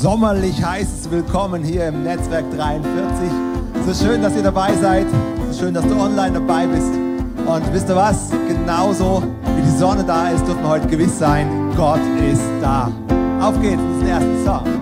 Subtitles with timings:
[0.00, 3.30] sommerlich heißes Willkommen hier im Netzwerk 43.
[3.80, 5.06] Es ist schön, dass ihr dabei seid.
[5.42, 6.92] Es ist schön, dass du online dabei bist.
[7.44, 8.30] Und wisst ihr was?
[8.46, 9.24] Genauso
[9.56, 12.92] wie die Sonne da ist, dürfen wir heute gewiss sein, Gott ist da.
[13.40, 14.77] Auf geht's in den ersten Song.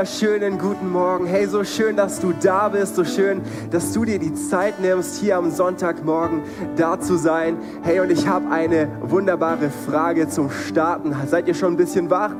[0.00, 1.26] Wunderschönen guten Morgen.
[1.26, 5.20] Hey, so schön, dass du da bist, so schön, dass du dir die Zeit nimmst,
[5.20, 6.40] hier am Sonntagmorgen
[6.74, 7.58] da zu sein.
[7.82, 11.14] Hey, und ich habe eine wunderbare Frage zum Starten.
[11.26, 12.34] Seid ihr schon ein bisschen wach?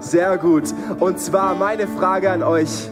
[0.00, 0.64] Sehr gut.
[0.98, 2.90] Und zwar meine Frage an euch.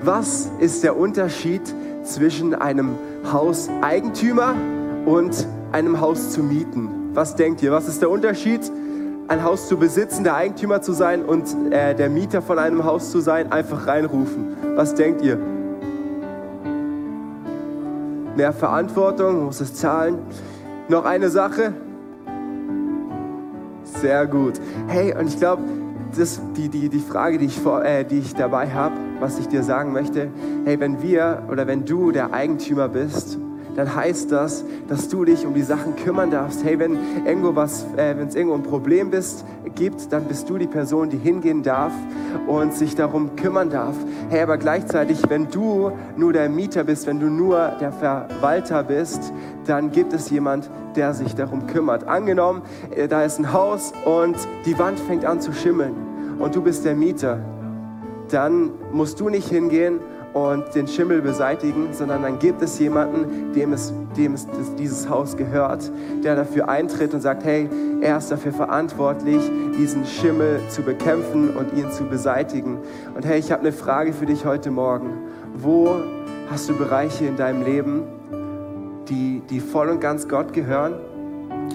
[0.00, 1.62] Was ist der Unterschied
[2.04, 2.94] zwischen einem
[3.32, 4.54] Hauseigentümer
[5.06, 7.10] und einem Haus zu mieten?
[7.14, 7.72] Was denkt ihr?
[7.72, 8.60] Was ist der Unterschied?
[9.28, 13.10] Ein Haus zu besitzen, der Eigentümer zu sein und äh, der Mieter von einem Haus
[13.10, 14.56] zu sein, einfach reinrufen.
[14.76, 15.38] Was denkt ihr?
[18.36, 20.18] Mehr Verantwortung, muss es zahlen.
[20.88, 21.72] Noch eine Sache.
[23.84, 24.60] Sehr gut.
[24.88, 25.62] Hey, und ich glaube,
[26.56, 29.62] die, die, die Frage, die ich, vor, äh, die ich dabei habe, was ich dir
[29.62, 30.28] sagen möchte,
[30.64, 33.38] hey, wenn wir oder wenn du der Eigentümer bist
[33.76, 36.64] dann heißt das, dass du dich um die Sachen kümmern darfst.
[36.64, 39.44] Hey, wenn irgendwo was, äh, wenn es irgendwo ein Problem bist,
[39.74, 41.92] gibt, dann bist du die Person, die hingehen darf
[42.46, 43.94] und sich darum kümmern darf.
[44.30, 49.32] Hey, aber gleichzeitig, wenn du nur der Mieter bist, wenn du nur der Verwalter bist,
[49.66, 52.04] dann gibt es jemand, der sich darum kümmert.
[52.04, 55.94] Angenommen, äh, da ist ein Haus und die Wand fängt an zu schimmeln
[56.38, 57.40] und du bist der Mieter.
[58.30, 60.00] Dann musst du nicht hingehen
[60.36, 64.46] und den Schimmel beseitigen, sondern dann gibt es jemanden, dem es, dem es
[64.78, 65.90] dieses Haus gehört,
[66.22, 67.66] der dafür eintritt und sagt, hey,
[68.02, 69.40] er ist dafür verantwortlich,
[69.78, 72.80] diesen Schimmel zu bekämpfen und ihn zu beseitigen.
[73.14, 75.08] Und hey, ich habe eine Frage für dich heute Morgen.
[75.54, 76.02] Wo
[76.50, 78.02] hast du Bereiche in deinem Leben,
[79.08, 80.96] die, die voll und ganz Gott gehören?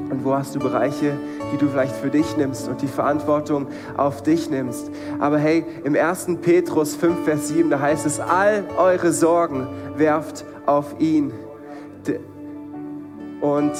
[0.09, 1.13] Und wo hast du Bereiche,
[1.53, 3.67] die du vielleicht für dich nimmst und die Verantwortung
[3.97, 4.91] auf dich nimmst?
[5.19, 6.27] Aber hey, im 1.
[6.41, 11.31] Petrus 5, Vers 7, da heißt es, all eure Sorgen werft auf ihn.
[13.41, 13.71] Und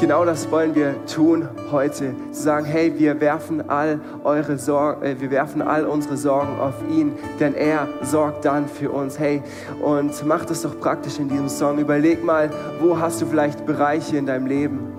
[0.00, 2.14] genau das wollen wir tun heute.
[2.32, 6.74] Zu sagen, hey, wir werfen all eure Sorgen, äh, wir werfen all unsere Sorgen auf
[6.90, 9.18] ihn, denn er sorgt dann für uns.
[9.18, 9.42] Hey,
[9.80, 11.78] und mach das doch praktisch in diesem Song.
[11.78, 12.50] Überleg mal,
[12.80, 14.97] wo hast du vielleicht Bereiche in deinem Leben?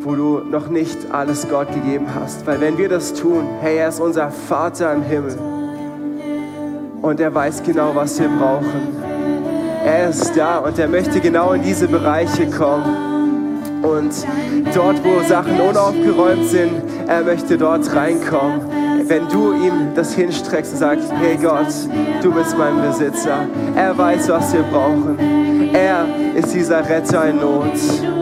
[0.00, 2.46] Wo du noch nicht alles Gott gegeben hast.
[2.46, 5.36] Weil wenn wir das tun, hey, er ist unser Vater im Himmel
[7.02, 8.96] und er weiß genau, was wir brauchen.
[9.84, 13.08] Er ist da und er möchte genau in diese Bereiche kommen.
[13.82, 14.12] Und
[14.74, 18.60] dort, wo Sachen unaufgeräumt sind, er möchte dort reinkommen.
[19.06, 21.72] Wenn du ihm das hinstreckst und sagst, hey Gott,
[22.22, 23.46] du bist mein Besitzer.
[23.76, 25.16] Er weiß, was wir brauchen.
[25.72, 28.17] Er ist dieser Retter in Not.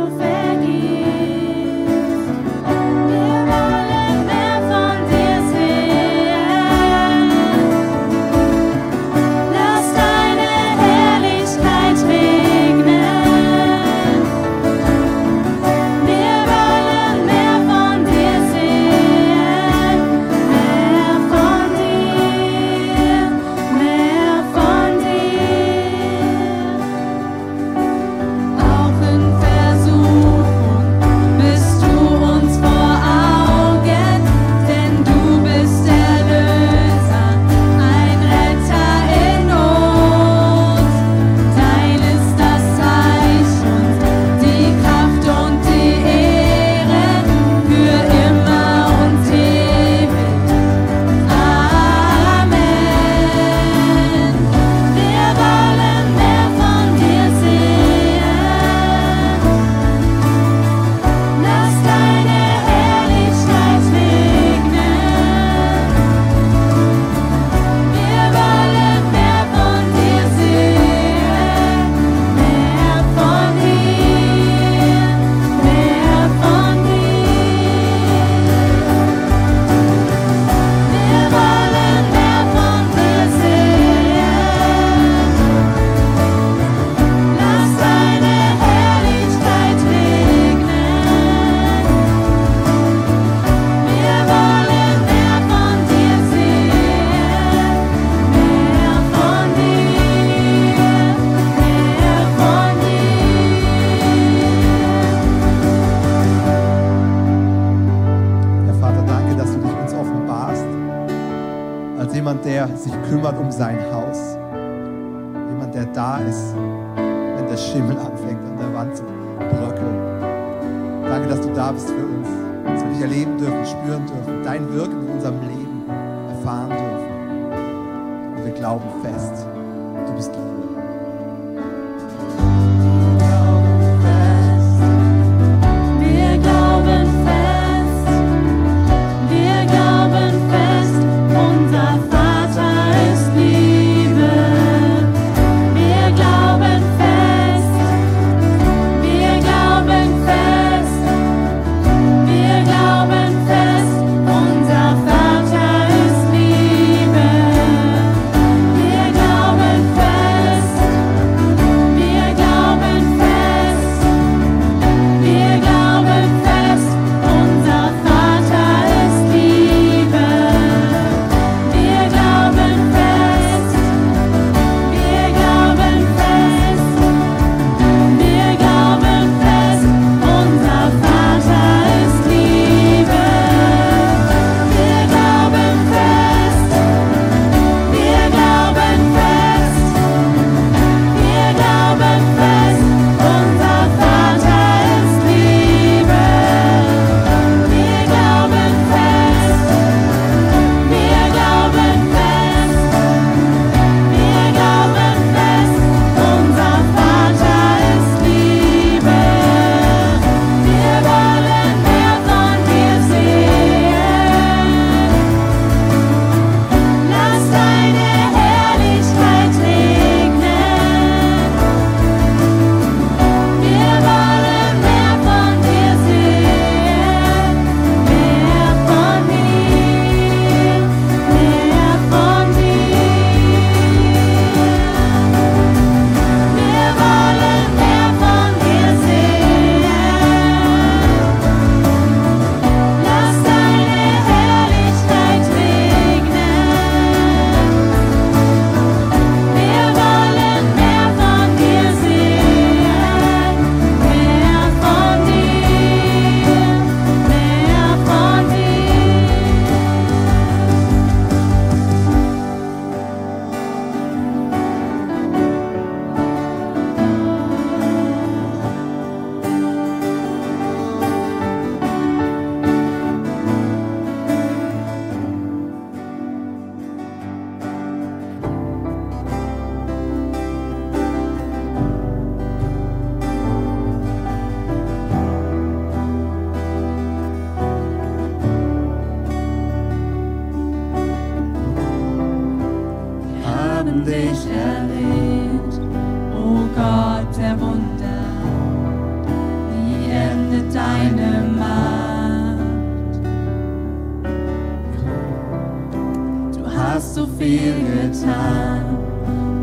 [306.96, 308.96] hast so viel getan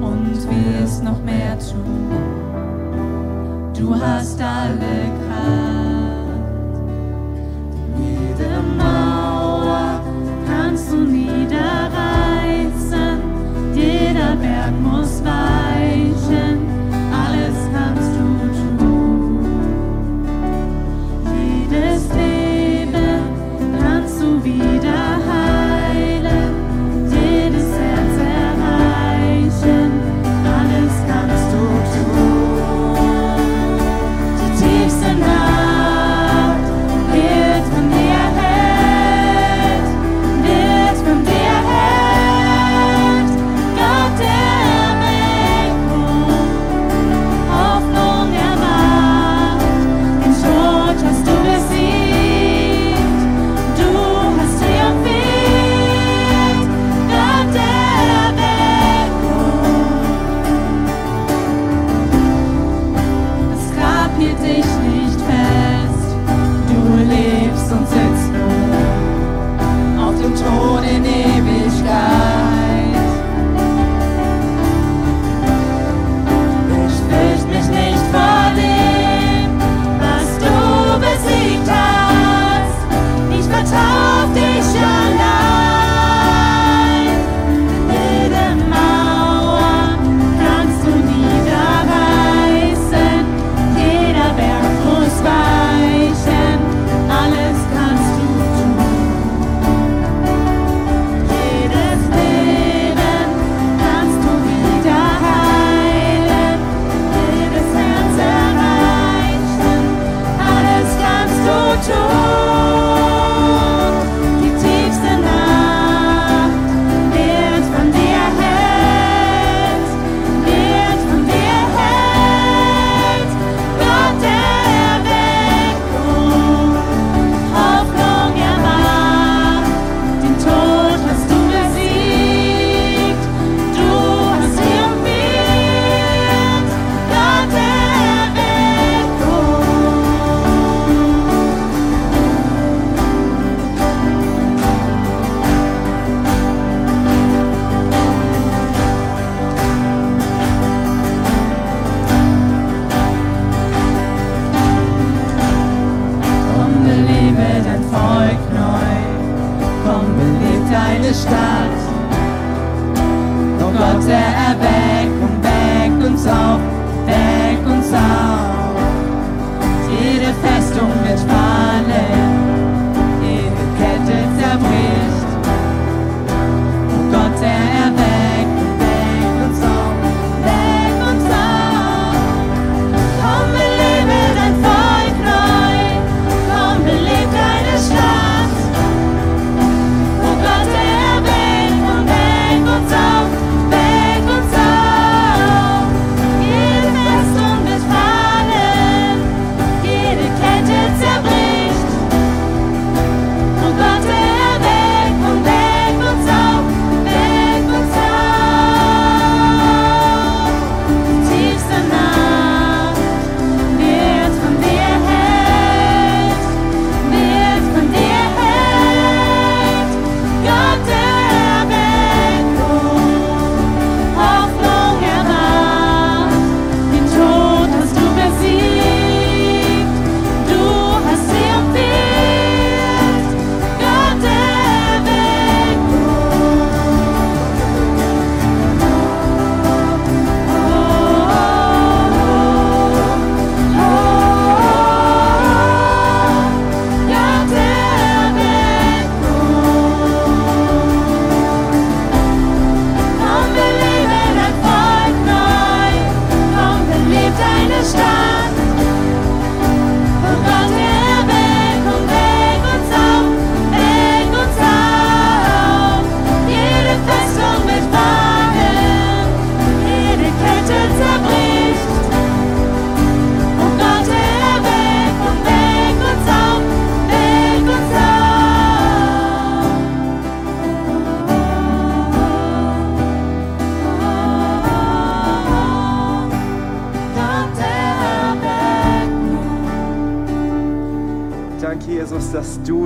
[0.04, 2.12] und wirst noch mehr tun.
[3.76, 5.93] Du hast alle Kraft.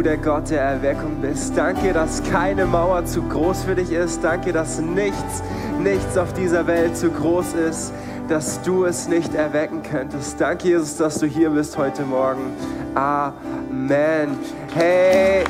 [0.07, 1.57] Der Gott der Erweckung bist.
[1.57, 4.23] Danke, dass keine Mauer zu groß für dich ist.
[4.23, 5.43] Danke, dass nichts,
[5.83, 7.91] nichts auf dieser Welt zu groß ist,
[8.29, 10.39] dass du es nicht erwecken könntest.
[10.39, 12.53] Danke, Jesus, dass du hier bist heute Morgen.
[12.95, 14.29] Amen.
[14.73, 15.43] Hey.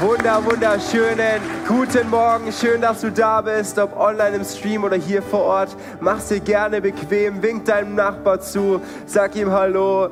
[0.00, 2.50] Wunder, wunderschönen guten Morgen.
[2.50, 5.76] Schön, dass du da bist, ob online im Stream oder hier vor Ort.
[6.00, 10.08] Mach's dir gerne bequem, wink deinem Nachbar zu, sag ihm Hallo.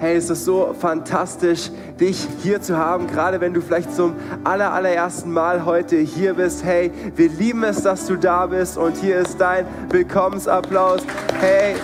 [0.00, 4.72] Hey, es ist so fantastisch, dich hier zu haben, gerade wenn du vielleicht zum aller,
[4.72, 6.64] allerersten Mal heute hier bist.
[6.64, 11.00] Hey, wir lieben es, dass du da bist und hier ist dein Willkommensapplaus.
[11.40, 11.74] Hey,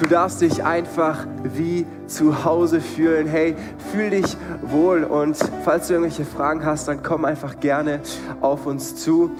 [0.00, 3.26] Du darfst dich einfach wie zu Hause fühlen.
[3.26, 3.54] Hey,
[3.92, 8.00] fühl dich wohl und falls du irgendwelche Fragen hast, dann komm einfach gerne
[8.40, 9.30] auf uns zu.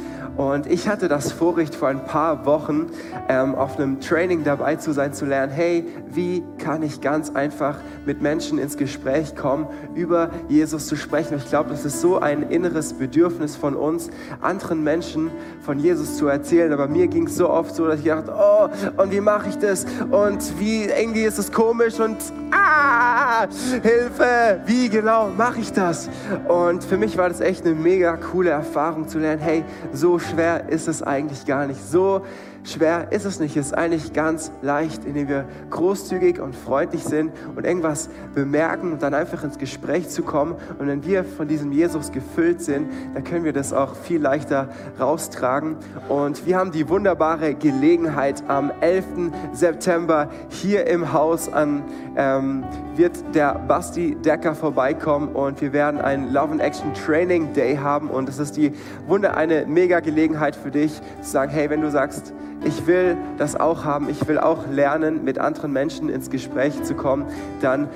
[0.40, 2.86] Und ich hatte das Vorrecht vor ein paar Wochen
[3.28, 7.76] ähm, auf einem Training dabei zu sein, zu lernen, hey, wie kann ich ganz einfach
[8.06, 11.36] mit Menschen ins Gespräch kommen, über Jesus zu sprechen.
[11.36, 14.08] Ich glaube, das ist so ein inneres Bedürfnis von uns,
[14.40, 16.72] anderen Menschen von Jesus zu erzählen.
[16.72, 19.58] Aber mir ging es so oft so, dass ich dachte, oh, und wie mache ich
[19.58, 19.84] das?
[20.10, 22.16] Und wie irgendwie ist es komisch und
[22.50, 23.46] ah,
[23.82, 26.08] Hilfe, wie genau mache ich das?
[26.48, 30.68] Und für mich war das echt eine mega coole Erfahrung zu lernen, hey, so schwer
[30.68, 31.80] ist es eigentlich gar nicht.
[31.82, 32.24] So
[32.64, 33.56] schwer ist es nicht.
[33.56, 39.02] Es ist eigentlich ganz leicht, indem wir großzügig und freundlich sind und irgendwas bemerken und
[39.02, 40.54] dann einfach ins Gespräch zu kommen.
[40.78, 44.68] Und wenn wir von diesem Jesus gefüllt sind, dann können wir das auch viel leichter
[44.98, 45.76] raustragen.
[46.08, 49.04] Und wir haben die wunderbare Gelegenheit am 11.
[49.52, 51.82] September hier im Haus an
[52.16, 52.64] ähm,
[52.96, 58.10] wird der Basti Decker vorbeikommen und wir werden einen Love and Action Training Day haben
[58.10, 58.72] und es ist die
[59.06, 60.92] Wunder eine mega Gelegenheit für dich
[61.22, 62.32] zu sagen, hey, wenn du sagst,
[62.64, 66.94] ich will das auch haben, ich will auch lernen, mit anderen Menschen ins Gespräch zu
[66.94, 67.26] kommen,
[67.60, 67.88] dann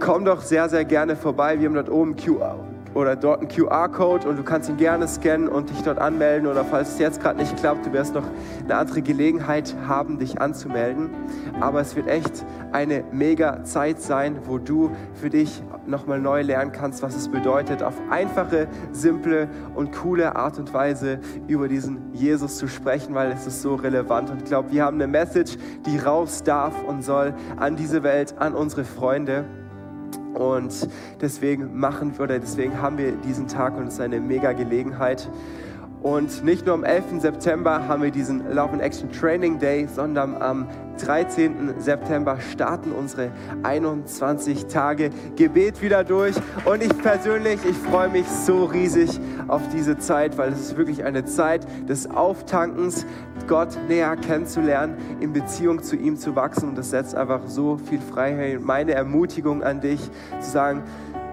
[0.00, 1.58] komm doch sehr, sehr gerne vorbei.
[1.60, 2.65] Wir haben dort oben QR
[2.96, 6.64] oder dort einen QR-Code und du kannst ihn gerne scannen und dich dort anmelden oder
[6.64, 8.24] falls es jetzt gerade nicht klappt, du wirst noch
[8.64, 11.10] eine andere Gelegenheit haben, dich anzumelden.
[11.60, 16.72] Aber es wird echt eine mega Zeit sein, wo du für dich nochmal neu lernen
[16.72, 22.56] kannst, was es bedeutet, auf einfache, simple und coole Art und Weise über diesen Jesus
[22.56, 24.30] zu sprechen, weil es ist so relevant.
[24.30, 28.34] Und ich glaube, wir haben eine Message, die raus darf und soll an diese Welt,
[28.38, 29.44] an unsere Freunde.
[30.36, 30.88] Und
[31.20, 35.28] deswegen machen wir oder deswegen haben wir diesen Tag und es ist eine mega Gelegenheit.
[36.02, 37.20] Und nicht nur am 11.
[37.20, 41.74] September haben wir diesen Love and Action Training Day, sondern am 13.
[41.78, 43.30] September starten unsere
[43.62, 46.36] 21 Tage Gebet wieder durch.
[46.64, 51.04] Und ich persönlich, ich freue mich so riesig auf diese Zeit, weil es ist wirklich
[51.04, 53.06] eine Zeit des Auftankens,
[53.48, 56.70] Gott näher kennenzulernen, in Beziehung zu ihm zu wachsen.
[56.70, 58.60] Und das setzt einfach so viel Freiheit.
[58.60, 60.82] Meine Ermutigung an dich, zu sagen,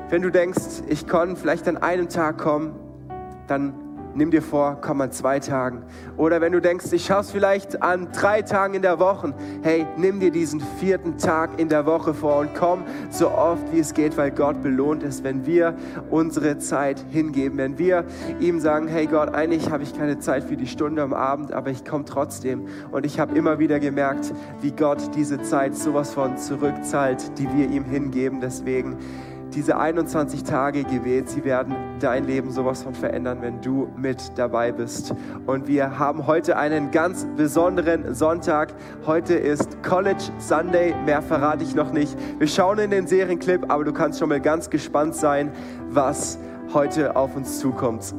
[0.09, 2.75] wenn du denkst, ich kann vielleicht an einem Tag kommen,
[3.47, 3.73] dann
[4.15, 5.83] nimm dir vor, komm an zwei Tagen.
[6.17, 10.19] Oder wenn du denkst, ich schaff's vielleicht an drei Tagen in der Woche, hey, nimm
[10.19, 14.17] dir diesen vierten Tag in der Woche vor und komm so oft wie es geht,
[14.17, 15.75] weil Gott belohnt ist, wenn wir
[16.09, 18.05] unsere Zeit hingeben, wenn wir
[18.39, 21.69] ihm sagen, hey Gott, eigentlich habe ich keine Zeit für die Stunde am Abend, aber
[21.69, 22.67] ich komme trotzdem.
[22.91, 27.69] Und ich habe immer wieder gemerkt, wie Gott diese Zeit sowas von zurückzahlt, die wir
[27.69, 28.41] ihm hingeben.
[28.41, 28.97] Deswegen
[29.55, 34.71] diese 21 Tage Gebet, sie werden dein Leben sowas von verändern, wenn du mit dabei
[34.71, 35.13] bist.
[35.45, 38.73] Und wir haben heute einen ganz besonderen Sonntag.
[39.05, 42.17] Heute ist College Sunday, mehr verrate ich noch nicht.
[42.39, 45.51] Wir schauen in den Serienclip, aber du kannst schon mal ganz gespannt sein,
[45.89, 46.37] was
[46.73, 48.13] heute auf uns zukommt.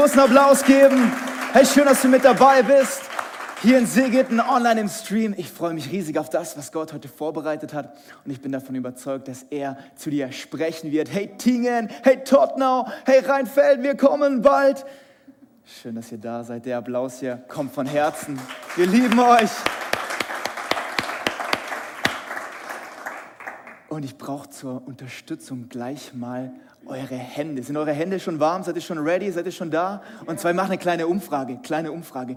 [0.00, 1.12] Großen Applaus geben.
[1.52, 3.02] Hey, schön, dass du mit dabei bist.
[3.60, 5.34] Hier in Seegitten, online im Stream.
[5.36, 7.94] Ich freue mich riesig auf das, was Gott heute vorbereitet hat.
[8.24, 11.12] Und ich bin davon überzeugt, dass er zu dir sprechen wird.
[11.12, 14.86] Hey Tingen, hey Tottenau, hey Rheinfeld, wir kommen bald.
[15.66, 16.64] Schön, dass ihr da seid.
[16.64, 18.40] Der Applaus hier kommt von Herzen.
[18.76, 19.50] Wir lieben euch.
[23.90, 26.52] Und ich brauche zur Unterstützung gleich mal
[26.86, 27.60] eure Hände.
[27.64, 28.62] Sind eure Hände schon warm?
[28.62, 29.28] Seid ihr schon ready?
[29.32, 30.00] Seid ihr schon da?
[30.26, 31.58] Und zwar, wir machen eine kleine Umfrage.
[31.60, 32.36] Kleine Umfrage.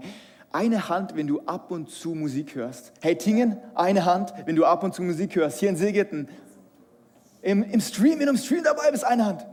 [0.50, 2.92] Eine Hand, wenn du ab und zu Musik hörst.
[3.00, 5.60] Hey Tingen, eine Hand, wenn du ab und zu Musik hörst.
[5.60, 6.28] Hier in Seegeten.
[7.40, 9.46] Im, Im Stream, wenn du im Stream dabei bist, eine Hand.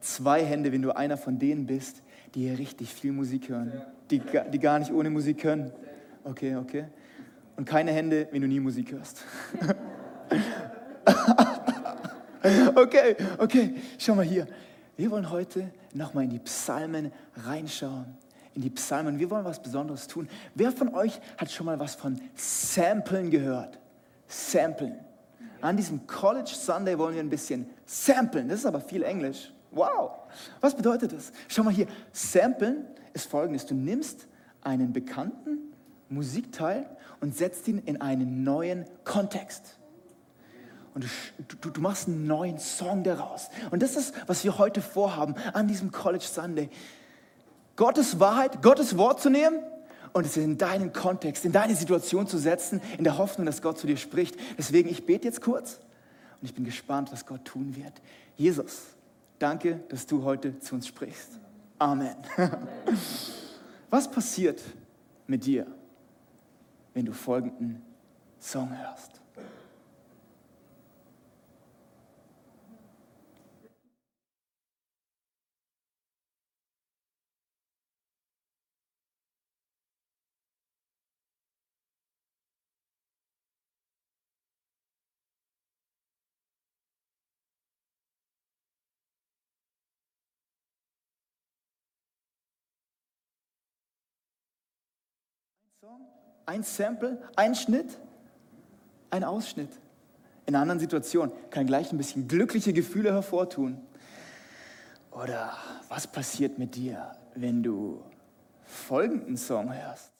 [0.00, 2.02] Zwei Hände, wenn du einer von denen bist,
[2.34, 3.80] die hier richtig viel Musik hören.
[4.10, 4.20] Die,
[4.52, 5.70] die gar nicht ohne Musik können.
[6.24, 6.86] Okay, okay.
[7.56, 9.22] Und keine Hände, wenn du nie Musik hörst.
[12.74, 14.46] Okay, okay, schau mal hier.
[14.98, 18.04] Wir wollen heute nochmal in die Psalmen reinschauen.
[18.52, 19.18] In die Psalmen.
[19.18, 20.28] Wir wollen was Besonderes tun.
[20.54, 23.78] Wer von euch hat schon mal was von Samplen gehört?
[24.28, 25.00] Samplen.
[25.62, 28.48] An diesem College Sunday wollen wir ein bisschen samplen.
[28.48, 29.50] Das ist aber viel Englisch.
[29.70, 30.10] Wow.
[30.60, 31.32] Was bedeutet das?
[31.48, 31.86] Schau mal hier.
[32.12, 33.64] Samplen ist folgendes.
[33.64, 34.28] Du nimmst
[34.60, 35.72] einen bekannten
[36.10, 36.86] Musikteil
[37.20, 39.78] und setzt ihn in einen neuen Kontext
[40.94, 43.48] und du, du, du machst einen neuen Song daraus.
[43.70, 46.70] Und das ist, was wir heute vorhaben an diesem College Sunday.
[47.76, 49.58] Gottes Wahrheit, Gottes Wort zu nehmen
[50.12, 53.78] und es in deinen Kontext, in deine Situation zu setzen, in der Hoffnung, dass Gott
[53.78, 54.36] zu dir spricht.
[54.56, 55.80] Deswegen, ich bete jetzt kurz
[56.40, 57.92] und ich bin gespannt, was Gott tun wird.
[58.36, 58.82] Jesus,
[59.40, 61.40] danke, dass du heute zu uns sprichst.
[61.78, 62.16] Amen.
[63.90, 64.60] Was passiert
[65.26, 65.66] mit dir,
[66.94, 67.82] wenn du folgenden
[68.40, 69.23] Song hörst?
[96.46, 97.98] Ein Sample, ein Schnitt,
[99.10, 99.70] ein Ausschnitt.
[100.46, 103.80] In einer anderen Situation kann gleich ein bisschen glückliche Gefühle hervortun.
[105.10, 105.56] Oder
[105.88, 108.02] was passiert mit dir, wenn du
[108.64, 110.13] folgenden Song hörst?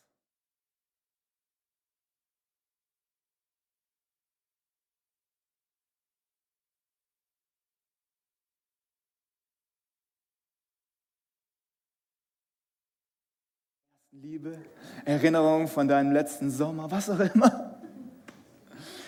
[14.24, 14.56] Liebe,
[15.04, 17.78] Erinnerung von deinem letzten Sommer, was auch immer.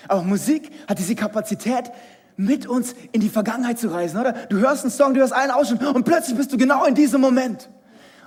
[0.09, 1.91] Aber Musik hat diese Kapazität,
[2.37, 4.33] mit uns in die Vergangenheit zu reisen, oder?
[4.33, 7.23] Du hörst einen Song, du hörst einen Ausschnitt und plötzlich bist du genau in diesem
[7.23, 7.71] Moment.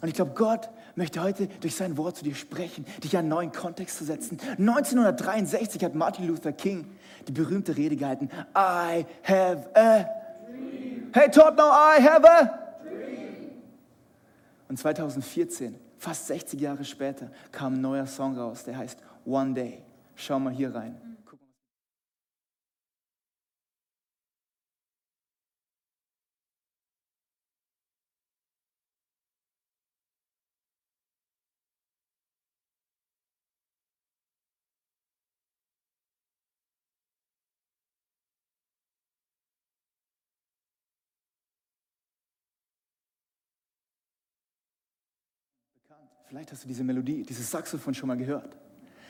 [0.01, 3.29] Und ich glaube, Gott möchte heute durch sein Wort zu dir sprechen, dich in einen
[3.29, 4.39] neuen Kontext zu setzen.
[4.57, 6.87] 1963 hat Martin Luther King
[7.27, 8.31] die berühmte Rede gehalten.
[8.57, 10.05] I have a
[10.47, 11.11] dream.
[11.13, 12.69] Hey Tottenham, I have a
[14.69, 19.83] und 2014, fast 60 Jahre später, kam ein neuer Song raus, der heißt One Day.
[20.15, 21.08] Schau mal hier rein.
[46.29, 48.55] Vielleicht hast du diese Melodie, dieses Saxophon schon mal gehört.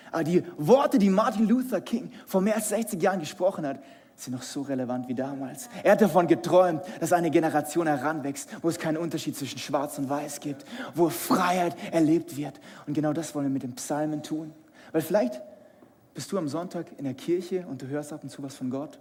[0.09, 3.83] Aber die Worte, die Martin Luther King vor mehr als 60 Jahren gesprochen hat,
[4.15, 5.69] sind noch so relevant wie damals.
[5.83, 10.09] Er hat davon geträumt, dass eine Generation heranwächst, wo es keinen Unterschied zwischen Schwarz und
[10.09, 10.63] Weiß gibt,
[10.95, 12.57] wo Freiheit erlebt wird.
[12.87, 14.53] Und genau das wollen wir mit den Psalmen tun.
[14.93, 15.41] Weil vielleicht
[16.13, 18.69] bist du am Sonntag in der Kirche und du hörst ab und zu was von
[18.69, 18.97] Gott,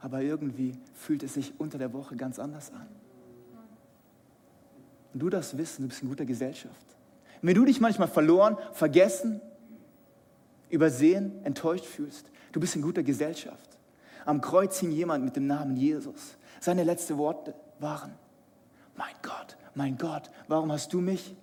[0.00, 2.86] aber irgendwie fühlt es sich unter der Woche ganz anders an.
[5.14, 6.91] Und du darfst wissen, du bist in guter Gesellschaft.
[7.42, 9.40] Wenn du dich manchmal verloren, vergessen,
[10.70, 13.78] übersehen, enttäuscht fühlst, du bist in guter Gesellschaft.
[14.24, 16.36] Am Kreuz hing jemand mit dem Namen Jesus.
[16.60, 18.12] Seine letzten Worte waren,
[18.96, 21.34] mein Gott, mein Gott, warum hast du mich?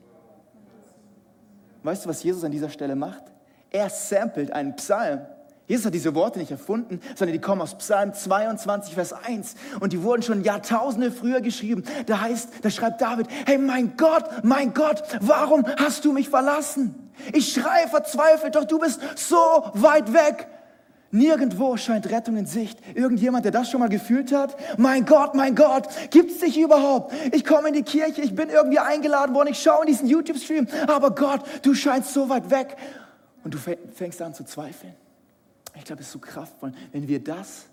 [1.83, 3.23] Weißt du, was Jesus an dieser Stelle macht?
[3.69, 5.21] Er samplet einen Psalm.
[5.69, 9.53] Jesus hat diese Worte nicht erfunden, sondern die kommen aus Psalm 22, Vers 1.
[9.79, 11.83] Und die wurden schon Jahrtausende früher geschrieben.
[12.07, 17.11] Da heißt, da schreibt David, hey mein Gott, mein Gott, warum hast du mich verlassen?
[17.33, 19.35] Ich schreie verzweifelt, doch du bist so
[19.75, 20.47] weit weg.
[21.11, 22.79] Nirgendwo scheint Rettung in Sicht.
[22.95, 24.55] Irgendjemand, der das schon mal gefühlt hat?
[24.79, 27.13] Mein Gott, mein Gott, gibt's dich überhaupt?
[27.31, 30.67] Ich komme in die Kirche, ich bin irgendwie eingeladen worden, ich schaue in diesen YouTube-Stream,
[30.87, 32.75] aber Gott, du scheinst so weit weg.
[33.43, 33.59] Und du
[33.93, 34.95] fängst an zu zweifeln.
[35.75, 37.65] Ich glaube, es ist so kraftvoll, wenn wir das,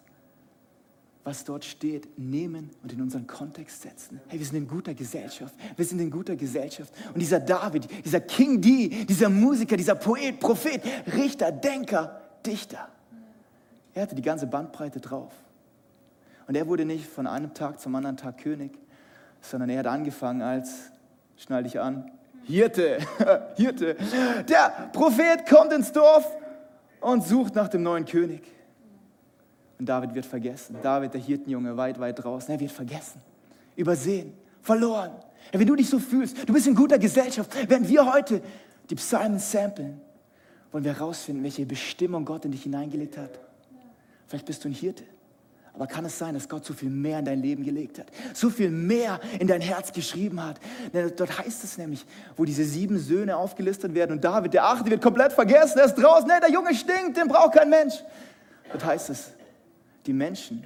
[1.25, 4.21] was dort steht, nehmen und in unseren Kontext setzen.
[4.29, 5.55] Hey, wir sind in guter Gesellschaft.
[5.75, 6.93] Wir sind in guter Gesellschaft.
[7.13, 10.81] Und dieser David, dieser King D, dieser Musiker, dieser Poet, Prophet,
[11.15, 12.89] Richter, Denker, Dichter,
[13.93, 15.33] er hatte die ganze Bandbreite drauf.
[16.47, 18.79] Und er wurde nicht von einem Tag zum anderen Tag König,
[19.41, 20.93] sondern er hat angefangen als,
[21.37, 22.13] schnall dich an,
[22.45, 22.99] Hirte,
[23.57, 23.97] Hirte.
[24.49, 26.31] Der Prophet kommt ins Dorf
[27.01, 28.43] und sucht nach dem neuen König.
[29.79, 30.77] Und David wird vergessen.
[30.83, 33.21] David, der Hirtenjunge, weit, weit draußen, er wird vergessen,
[33.77, 34.33] übersehen,
[34.63, 35.13] verloren.
[35.53, 38.41] Wenn du dich so fühlst, du bist in guter Gesellschaft, während wir heute
[38.89, 40.01] die Psalmen samplen,
[40.73, 43.39] wollen wir herausfinden, welche Bestimmung Gott in dich hineingelegt hat.
[44.27, 45.05] Vielleicht bist du ein Hirte.
[45.77, 48.07] Aber kann es sein, dass Gott so viel mehr in dein Leben gelegt hat?
[48.33, 50.59] So viel mehr in dein Herz geschrieben hat?
[51.17, 55.03] Dort heißt es nämlich, wo diese sieben Söhne aufgelistet werden und David, der achte, wird
[55.03, 57.95] komplett vergessen, er ist draußen, nee, der Junge stinkt, den braucht kein Mensch.
[58.73, 59.33] Dort heißt es,
[60.07, 60.65] die Menschen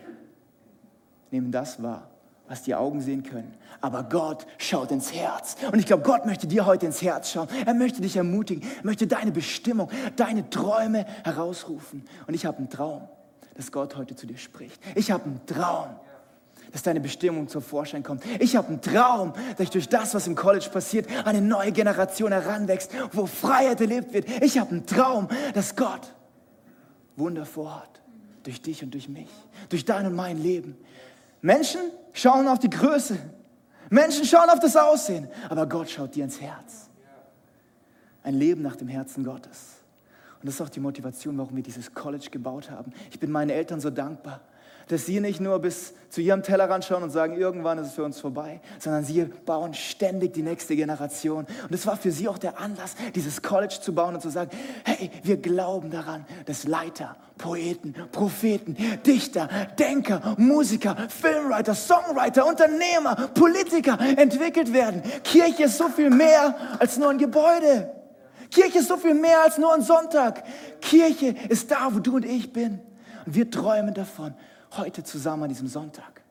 [1.33, 2.09] nehmen das wahr,
[2.47, 3.53] was die Augen sehen können.
[3.81, 5.57] Aber Gott schaut ins Herz.
[5.73, 7.49] Und ich glaube, Gott möchte dir heute ins Herz schauen.
[7.67, 12.05] Er möchte dich ermutigen, er möchte deine Bestimmung, deine Träume herausrufen.
[12.29, 13.09] Und ich habe einen Traum
[13.61, 14.81] dass Gott heute zu dir spricht.
[14.95, 15.91] Ich habe einen Traum,
[16.73, 18.25] dass deine Bestimmung zum Vorschein kommt.
[18.39, 22.91] Ich habe einen Traum, dass durch das, was im College passiert, eine neue Generation heranwächst,
[23.13, 24.27] wo Freiheit erlebt wird.
[24.43, 26.15] Ich habe einen Traum, dass Gott
[27.17, 28.01] Wunder vorhat.
[28.45, 29.29] Durch dich und durch mich.
[29.69, 30.79] Durch dein und mein Leben.
[31.43, 31.83] Menschen
[32.15, 33.19] schauen auf die Größe.
[33.91, 35.29] Menschen schauen auf das Aussehen.
[35.51, 36.89] Aber Gott schaut dir ins Herz.
[38.23, 39.80] Ein Leben nach dem Herzen Gottes.
[40.41, 42.93] Und das ist auch die Motivation, warum wir dieses College gebaut haben.
[43.11, 44.41] Ich bin meinen Eltern so dankbar,
[44.89, 48.05] dass sie nicht nur bis zu ihrem Tellerrand schauen und sagen, irgendwann ist es für
[48.05, 51.45] uns vorbei, sondern sie bauen ständig die nächste Generation.
[51.45, 54.51] Und es war für sie auch der Anlass, dieses College zu bauen und zu sagen,
[54.85, 58.77] hey, wir glauben daran, dass Leiter, Poeten, Propheten,
[59.07, 59.49] Dichter,
[59.79, 65.03] Denker, Musiker, Filmwriter, Songwriter, Unternehmer, Politiker entwickelt werden.
[65.23, 68.00] Kirche ist so viel mehr als nur ein Gebäude.
[68.51, 70.43] Kirche ist so viel mehr als nur ein Sonntag.
[70.81, 72.81] Kirche ist da, wo du und ich bin.
[73.27, 74.35] Und wir träumen davon,
[74.77, 76.23] heute zusammen an diesem Sonntag,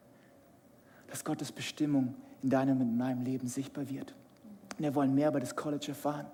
[1.08, 4.14] dass Gottes Bestimmung in deinem und in meinem Leben sichtbar wird.
[4.78, 6.28] Und wir wollen mehr über das College erfahren.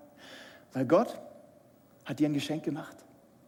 [0.73, 1.19] Weil Gott
[2.05, 2.95] hat dir ein Geschenk gemacht.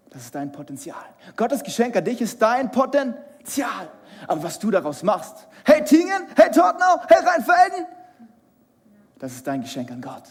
[0.09, 1.03] Das ist dein Potenzial.
[1.35, 3.89] Gottes Geschenk an dich ist dein Potenzial.
[4.27, 7.85] Aber was du daraus machst, hey Tingen, hey Tottenau, hey Rheinfelden,
[9.19, 10.23] das ist dein Geschenk an Gott.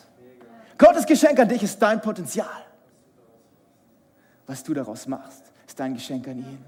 [0.78, 2.48] Gottes Geschenk an dich ist dein Potenzial.
[4.46, 6.64] Was du daraus machst, ist dein Geschenk an ihn.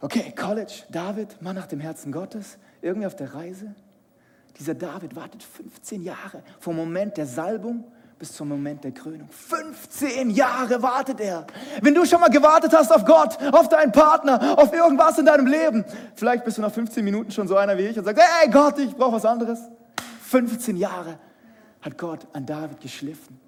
[0.00, 3.74] Okay, College, David, Mann nach dem Herzen Gottes, irgendwie auf der Reise.
[4.58, 7.84] Dieser David wartet 15 Jahre vom Moment der Salbung
[8.18, 9.28] bis zum Moment der Krönung.
[9.30, 11.46] 15 Jahre wartet er.
[11.80, 15.46] Wenn du schon mal gewartet hast auf Gott, auf deinen Partner, auf irgendwas in deinem
[15.46, 15.84] Leben,
[16.14, 18.78] vielleicht bist du nach 15 Minuten schon so einer wie ich und sagst, hey Gott,
[18.78, 19.58] ich brauche was anderes.
[20.22, 21.18] 15 Jahre
[21.84, 23.38] hat Gott an David geschliffen.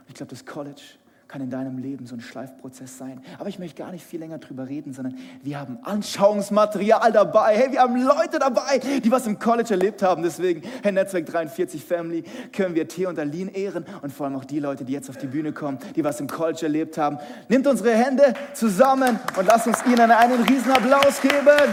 [0.00, 0.82] Und ich glaube, das College
[1.28, 3.20] kann in deinem Leben so ein Schleifprozess sein.
[3.38, 7.56] Aber ich möchte gar nicht viel länger drüber reden, sondern wir haben Anschauungsmaterial dabei.
[7.56, 10.22] Hey, wir haben Leute dabei, die was im College erlebt haben.
[10.22, 14.44] Deswegen, hey, Netzwerk 43 Family, können wir Theo und Aline ehren und vor allem auch
[14.44, 17.18] die Leute, die jetzt auf die Bühne kommen, die was im College erlebt haben.
[17.48, 21.72] Nimmt unsere Hände zusammen und lasst uns ihnen einen riesen Applaus geben.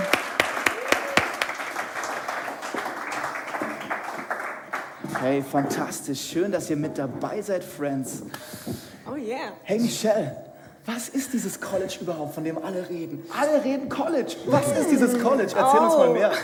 [5.22, 6.20] Hey, fantastisch.
[6.32, 8.24] Schön, dass ihr mit dabei seid, Friends.
[9.08, 9.52] Oh yeah.
[9.62, 10.36] Hey, Michelle,
[10.88, 13.24] was ist dieses College überhaupt, von dem alle reden?
[13.40, 14.36] Alle reden College.
[14.48, 15.54] Was ist dieses College?
[15.56, 16.32] Erzähl uns mal mehr.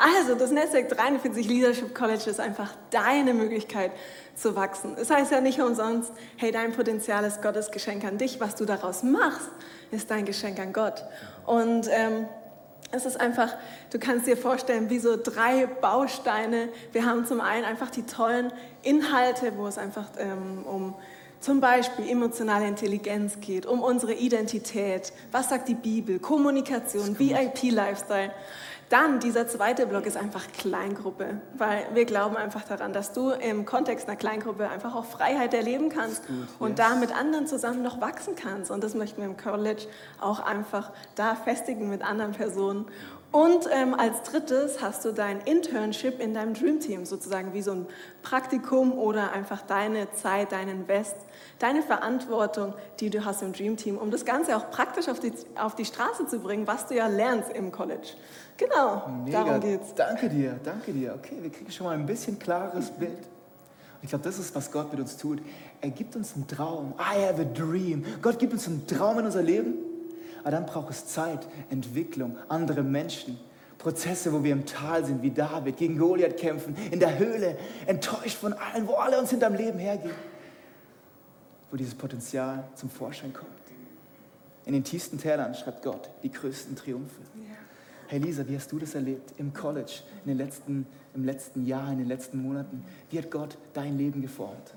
[0.00, 3.90] Also, das Netzwerk 43 Leadership College ist einfach deine Möglichkeit
[4.36, 4.96] zu wachsen.
[4.96, 8.38] Es heißt ja nicht umsonst, hey, dein Potenzial ist Gottes Geschenk an dich.
[8.38, 9.50] Was du daraus machst,
[9.90, 11.04] ist dein Geschenk an Gott.
[11.46, 12.28] Und ähm,
[12.90, 13.54] es ist einfach,
[13.90, 16.68] du kannst dir vorstellen, wie so drei Bausteine.
[16.92, 20.94] Wir haben zum einen einfach die tollen Inhalte, wo es einfach ähm, um
[21.40, 28.32] zum Beispiel emotionale Intelligenz geht, um unsere Identität, was sagt die Bibel, Kommunikation, VIP-Lifestyle.
[28.88, 33.66] Dann dieser zweite Block ist einfach Kleingruppe, weil wir glauben einfach daran, dass du im
[33.66, 36.88] Kontext einer Kleingruppe einfach auch Freiheit erleben kannst gut, und yes.
[36.88, 38.70] da mit anderen zusammen noch wachsen kannst.
[38.70, 39.86] Und das möchten wir im College
[40.20, 42.86] auch einfach da festigen mit anderen Personen.
[43.30, 47.72] Und ähm, als drittes hast du dein Internship in deinem Dream Team, sozusagen wie so
[47.72, 47.86] ein
[48.22, 51.16] Praktikum oder einfach deine Zeit, dein Invest,
[51.58, 55.32] deine Verantwortung, die du hast im Dream Team, um das Ganze auch praktisch auf die,
[55.56, 58.08] auf die Straße zu bringen, was du ja lernst im College.
[58.58, 59.44] Genau, Mega.
[59.44, 59.94] darum geht's.
[59.94, 61.14] Danke dir, danke dir.
[61.14, 63.26] Okay, wir kriegen schon mal ein bisschen klares Bild.
[64.02, 65.40] Ich glaube, das ist, was Gott mit uns tut.
[65.80, 66.92] Er gibt uns einen Traum.
[66.98, 68.04] I have a dream.
[68.20, 69.74] Gott gibt uns einen Traum in unser Leben.
[70.42, 73.38] Aber dann braucht es Zeit, Entwicklung, andere Menschen,
[73.76, 78.38] Prozesse, wo wir im Tal sind, wie David, gegen Goliath kämpfen, in der Höhle, enttäuscht
[78.38, 80.14] von allen, wo alle uns hinterm Leben hergehen.
[81.70, 83.50] Wo dieses Potenzial zum Vorschein kommt.
[84.64, 87.20] In den tiefsten Tälern schreibt Gott die größten Triumphe.
[88.10, 91.92] Hey Lisa, wie hast du das erlebt im College, in den letzten, im letzten Jahr,
[91.92, 92.82] in den letzten Monaten?
[93.10, 94.74] Wie hat Gott dein Leben geformt?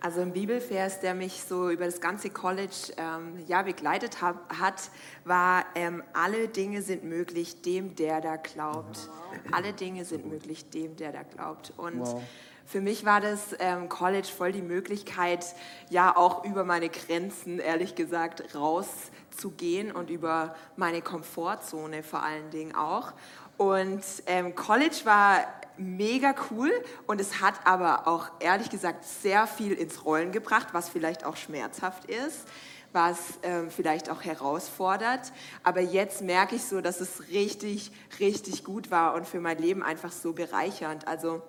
[0.00, 4.90] Also ein Bibelvers, der mich so über das ganze College ähm, ja, begleitet hab, hat,
[5.26, 9.10] war, ähm, alle Dinge sind möglich dem, der da glaubt.
[9.52, 11.70] Alle Dinge sind möglich dem, der da glaubt.
[11.76, 12.22] Und Wow.
[12.66, 15.44] Für mich war das ähm, College voll die Möglichkeit,
[15.90, 22.74] ja auch über meine Grenzen, ehrlich gesagt, rauszugehen und über meine Komfortzone vor allen Dingen
[22.74, 23.12] auch.
[23.56, 25.40] Und ähm, College war
[25.76, 26.72] mega cool
[27.06, 31.36] und es hat aber auch ehrlich gesagt sehr viel ins Rollen gebracht, was vielleicht auch
[31.36, 32.46] schmerzhaft ist,
[32.92, 35.32] was ähm, vielleicht auch herausfordert.
[35.62, 39.82] Aber jetzt merke ich so, dass es richtig, richtig gut war und für mein Leben
[39.82, 41.06] einfach so bereichernd.
[41.06, 41.42] Also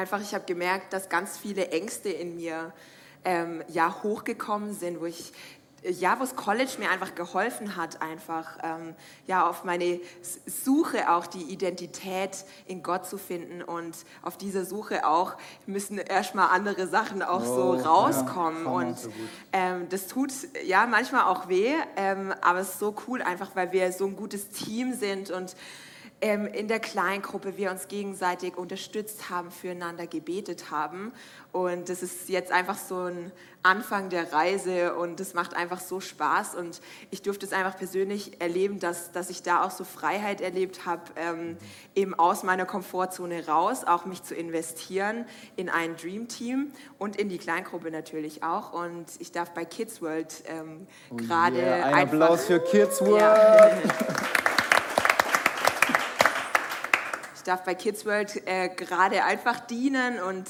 [0.00, 2.72] einfach, ich habe gemerkt, dass ganz viele Ängste in mir
[3.24, 5.32] ähm, ja hochgekommen sind, wo ich
[5.82, 8.94] ja, wo das College mir einfach geholfen hat, einfach ähm,
[9.26, 9.98] ja auf meine
[10.46, 16.48] Suche auch die Identität in Gott zu finden und auf dieser Suche auch müssen erstmal
[16.48, 19.10] andere Sachen auch so Oh, ja, rauskommen Hammer, und so
[19.54, 20.32] ähm, das tut
[20.66, 24.16] ja manchmal auch weh, ähm, aber es ist so cool einfach, weil wir so ein
[24.16, 25.56] gutes Team sind und
[26.22, 31.12] ähm, in der Kleingruppe wir uns gegenseitig unterstützt haben, füreinander gebetet haben.
[31.52, 36.00] Und das ist jetzt einfach so ein Anfang der Reise und es macht einfach so
[36.00, 36.54] Spaß.
[36.54, 40.86] Und ich durfte es einfach persönlich erleben, dass, dass ich da auch so Freiheit erlebt
[40.86, 41.56] habe, ähm,
[41.94, 45.24] eben aus meiner Komfortzone raus, auch mich zu investieren
[45.56, 48.72] in ein Dream Team und in die Kleingruppe natürlich auch.
[48.72, 53.20] Und ich darf bei Kids World ähm, gerade Oh Yeah, ein Applaus für Kids World.
[53.20, 53.70] ja.
[57.39, 60.48] Ich darf bei Kids World äh, gerade einfach dienen und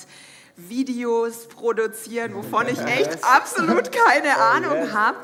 [0.69, 4.93] Videos produzieren, wovon ich echt absolut keine Ahnung yes.
[4.93, 5.19] habe.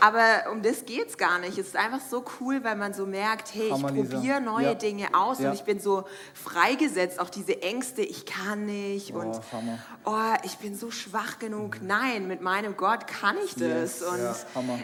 [0.00, 1.58] Aber um das geht es gar nicht.
[1.58, 4.74] Es ist einfach so cool, weil man so merkt, hey, ich probiere neue Ja.
[4.74, 5.48] Dinge aus Ja.
[5.50, 9.78] und ich bin so freigesetzt, auch diese Ängste, ich kann nicht und Hammer.
[10.04, 11.78] oh, ich bin so schwach genug.
[11.82, 14.00] Nein, mit meinem Gott kann ich das.
[14.00, 14.02] Yes.
[14.02, 14.34] Und Ja,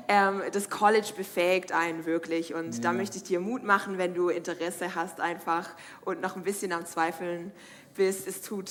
[0.09, 2.55] ähm, das College befähigt einen wirklich.
[2.55, 5.69] Und da möchte ich dir Mut machen, wenn du Interesse hast einfach
[6.05, 7.53] und noch ein bisschen am Zweifeln
[7.95, 8.27] bist.
[8.29, 8.71] Es tut,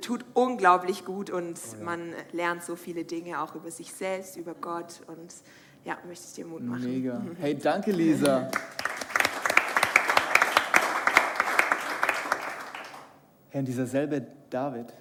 [0.00, 5.02] tut unglaublich gut und man lernt so viele Dinge auch über sich selbst, über Gott.
[5.06, 5.34] Und
[5.84, 6.84] ja, möchte ich dir Mut machen.
[6.84, 7.22] Mega.
[7.38, 8.50] Hey, danke Lisa.
[13.50, 14.92] Herr, und dieser selbe David,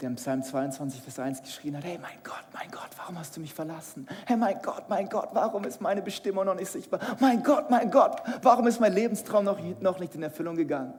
[0.00, 3.36] der im Psalm 22, Vers 1 geschrien hat, hey mein Gott, mein Gott, warum hast
[3.36, 4.06] du mich verlassen?
[4.26, 7.00] Hey mein Gott, mein Gott, warum ist meine Bestimmung noch nicht sichtbar?
[7.20, 10.94] Mein Gott, mein Gott, warum ist mein Lebenstraum noch, noch nicht in Erfüllung gegangen?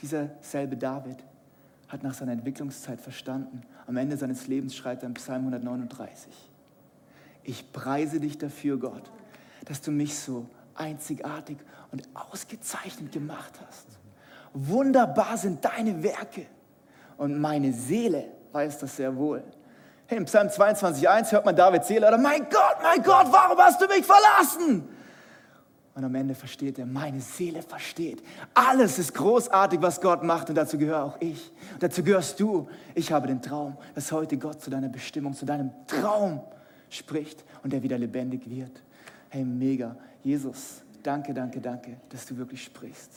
[0.00, 1.24] Dieser selbe David
[1.88, 3.62] hat nach seiner Entwicklungszeit verstanden.
[3.86, 6.32] Am Ende seines Lebens schreibt er im Psalm 139.
[7.44, 9.10] Ich preise dich dafür, Gott,
[9.64, 11.58] dass du mich so einzigartig
[11.92, 13.86] und ausgezeichnet gemacht hast.
[14.52, 16.46] Wunderbar sind deine Werke
[17.16, 19.44] und meine Seele weiß das sehr wohl.
[20.06, 23.80] Hey, Im Psalm 22,1 hört man Davids Seele, oder mein Gott, mein Gott, warum hast
[23.80, 24.88] du mich verlassen?
[25.96, 28.22] Und am Ende versteht er, meine Seele versteht.
[28.52, 31.50] Alles ist großartig, was Gott macht und dazu gehöre auch ich.
[31.72, 32.68] Und dazu gehörst du.
[32.94, 36.42] Ich habe den Traum, dass heute Gott zu deiner Bestimmung, zu deinem Traum
[36.90, 38.82] spricht und der wieder lebendig wird.
[39.30, 39.96] Hey, mega.
[40.22, 43.12] Jesus, danke, danke, danke, dass du wirklich sprichst.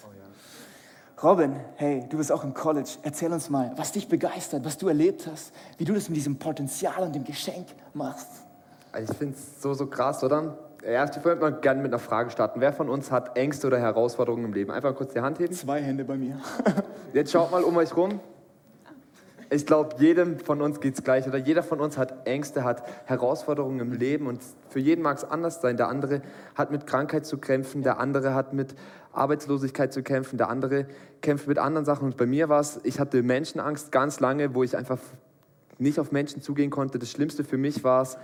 [1.21, 2.91] Robin, hey, du bist auch im College.
[3.01, 6.39] Erzähl uns mal, was dich begeistert, was du erlebt hast, wie du das mit diesem
[6.39, 8.29] Potenzial und dem Geschenk machst.
[8.93, 10.68] Also ich finde es so, so krass, oder?
[10.89, 12.61] Erst, ich würde mal gerne mit einer Frage starten.
[12.61, 14.71] Wer von uns hat Ängste oder Herausforderungen im Leben?
[14.71, 15.53] Einfach kurz die Hand heben.
[15.53, 16.39] Zwei Hände bei mir.
[17.13, 18.19] Jetzt schaut mal um euch rum.
[19.51, 21.27] Ich glaube, jedem von uns geht es gleich.
[21.27, 24.25] Oder jeder von uns hat Ängste, hat Herausforderungen im Leben.
[24.25, 25.77] Und für jeden mag es anders sein.
[25.77, 26.23] Der andere
[26.55, 28.73] hat mit Krankheit zu kämpfen, der andere hat mit
[29.13, 30.87] Arbeitslosigkeit zu kämpfen, der andere
[31.21, 32.05] kämpft mit anderen Sachen.
[32.05, 34.97] Und bei mir war es, ich hatte Menschenangst ganz lange, wo ich einfach
[35.77, 36.97] nicht auf Menschen zugehen konnte.
[36.97, 38.17] Das Schlimmste für mich war es,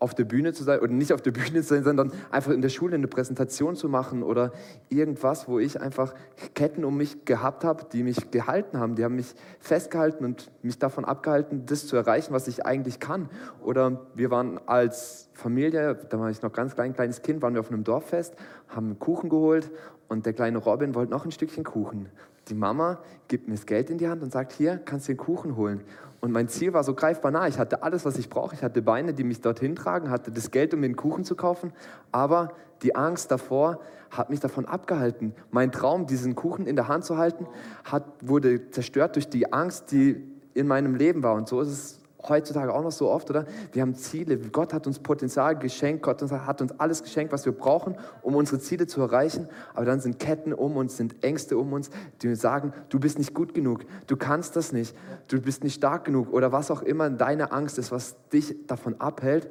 [0.00, 2.62] auf der Bühne zu sein oder nicht auf der Bühne zu sein, sondern einfach in
[2.62, 4.52] der Schule eine Präsentation zu machen oder
[4.88, 6.14] irgendwas, wo ich einfach
[6.54, 8.94] Ketten um mich gehabt habe, die mich gehalten haben.
[8.94, 13.28] Die haben mich festgehalten und mich davon abgehalten, das zu erreichen, was ich eigentlich kann.
[13.62, 17.60] Oder wir waren als Familie, da war ich noch ganz klein, kleines Kind, waren wir
[17.60, 18.34] auf einem Dorffest,
[18.68, 19.70] haben Kuchen geholt
[20.08, 22.08] und der kleine Robin wollte noch ein Stückchen Kuchen.
[22.48, 25.18] Die Mama gibt mir das Geld in die Hand und sagt, hier, kannst du den
[25.18, 25.82] Kuchen holen.
[26.20, 27.46] Und mein Ziel war so greifbar nah.
[27.46, 28.54] Ich hatte alles, was ich brauche.
[28.54, 31.36] Ich hatte Beine, die mich dorthin tragen, hatte das Geld, um mir den Kuchen zu
[31.36, 31.72] kaufen.
[32.10, 32.52] Aber
[32.82, 35.34] die Angst davor hat mich davon abgehalten.
[35.50, 37.46] Mein Traum, diesen Kuchen in der Hand zu halten,
[37.84, 40.22] hat, wurde zerstört durch die Angst, die
[40.54, 41.34] in meinem Leben war.
[41.34, 41.97] Und so ist es
[42.28, 43.46] heutzutage auch noch so oft, oder?
[43.72, 44.38] Wir haben Ziele.
[44.38, 46.02] Gott hat uns Potenzial geschenkt.
[46.02, 49.48] Gott hat uns alles geschenkt, was wir brauchen, um unsere Ziele zu erreichen.
[49.74, 51.90] Aber dann sind Ketten um uns, sind Ängste um uns,
[52.22, 54.94] die uns sagen, du bist nicht gut genug, du kannst das nicht,
[55.28, 59.00] du bist nicht stark genug oder was auch immer deine Angst ist, was dich davon
[59.00, 59.48] abhält.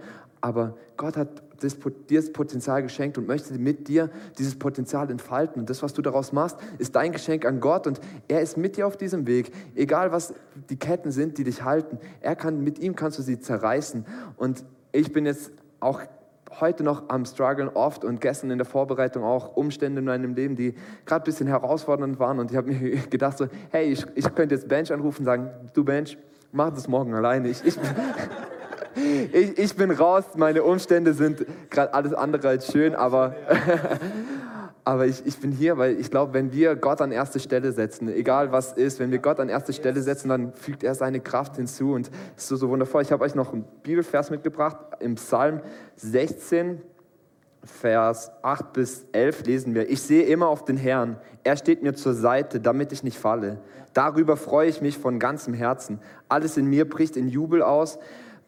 [0.48, 1.44] Aber Gott hat
[2.10, 5.60] dir das Potenzial geschenkt und möchte mit dir dieses Potenzial entfalten.
[5.60, 8.78] Und das, was du daraus machst, ist dein Geschenk an Gott und er ist mit
[8.78, 9.52] dir auf diesem Weg.
[9.76, 10.34] Egal, was
[10.70, 14.06] die Ketten sind, die dich halten, er kann, mit ihm kannst du sie zerreißen.
[14.38, 16.00] Und ich bin jetzt auch
[16.62, 20.56] heute noch am struggeln oft und gestern in der Vorbereitung auch Umstände in meinem Leben,
[20.56, 20.76] die
[21.06, 24.56] gerade ein bisschen herausfordernd waren und ich habe mir gedacht so, hey, ich, ich könnte
[24.56, 26.18] jetzt Bench anrufen und sagen, du Bench,
[26.54, 27.50] mach das morgen alleine.
[27.50, 27.78] Ich, ich,
[29.32, 33.36] ich, ich bin raus, meine Umstände sind gerade alles andere als schön, aber,
[34.84, 38.10] aber ich, ich bin hier, weil ich glaube, wenn wir Gott an erste Stelle setzen,
[38.10, 41.56] egal was ist, wenn wir Gott an erste Stelle setzen, dann fügt er seine Kraft
[41.58, 43.02] hinzu und es ist so, so wundervoll.
[43.02, 45.62] Ich habe euch noch einen Bibelvers mitgebracht, im Psalm
[45.96, 46.82] 16,
[47.64, 51.94] Vers 8 bis 11 lesen wir, ich sehe immer auf den Herrn, er steht mir
[51.94, 53.60] zur Seite, damit ich nicht falle.
[53.94, 56.00] Darüber freue ich mich von ganzem Herzen.
[56.30, 57.98] Alles in mir bricht in Jubel aus.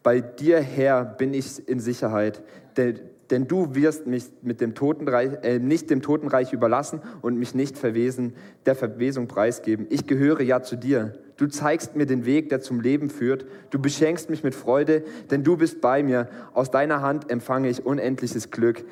[0.02, 2.42] Bei dir, Herr, bin ich in Sicherheit,
[2.76, 7.54] denn, denn du wirst mich mit dem Totenreich, äh, nicht dem Totenreich überlassen und mich
[7.54, 8.34] nicht verwesen,
[8.64, 9.86] der Verwesung preisgeben.
[9.90, 11.14] Ich gehöre ja zu dir.
[11.36, 13.46] Du zeigst mir den Weg, der zum Leben führt.
[13.70, 16.28] Du beschenkst mich mit Freude, denn du bist bei mir.
[16.54, 18.84] Aus deiner Hand empfange ich unendliches Glück.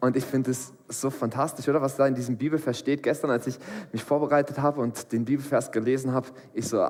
[0.00, 1.80] Und ich finde es so fantastisch, oder?
[1.80, 3.02] Was da in diesem Bibelvers steht.
[3.02, 3.58] Gestern, als ich
[3.92, 6.86] mich vorbereitet habe und den Bibelvers gelesen habe, ich so,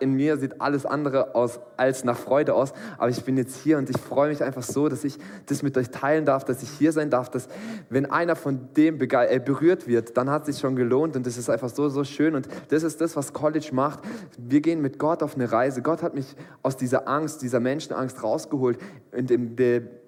[0.00, 2.72] in mir sieht alles andere aus als nach Freude aus.
[2.98, 5.76] Aber ich bin jetzt hier und ich freue mich einfach so, dass ich das mit
[5.76, 7.48] euch teilen darf, dass ich hier sein darf, dass
[7.88, 11.36] wenn einer von dem äh, berührt wird, dann hat es sich schon gelohnt und das
[11.36, 12.34] ist einfach so, so schön.
[12.34, 14.00] Und das ist das, was College macht.
[14.38, 15.82] Wir gehen mit Gott auf eine Reise.
[15.82, 18.78] Gott hat mich aus dieser Angst, dieser Menschenangst rausgeholt.
[19.10, 19.56] Und im,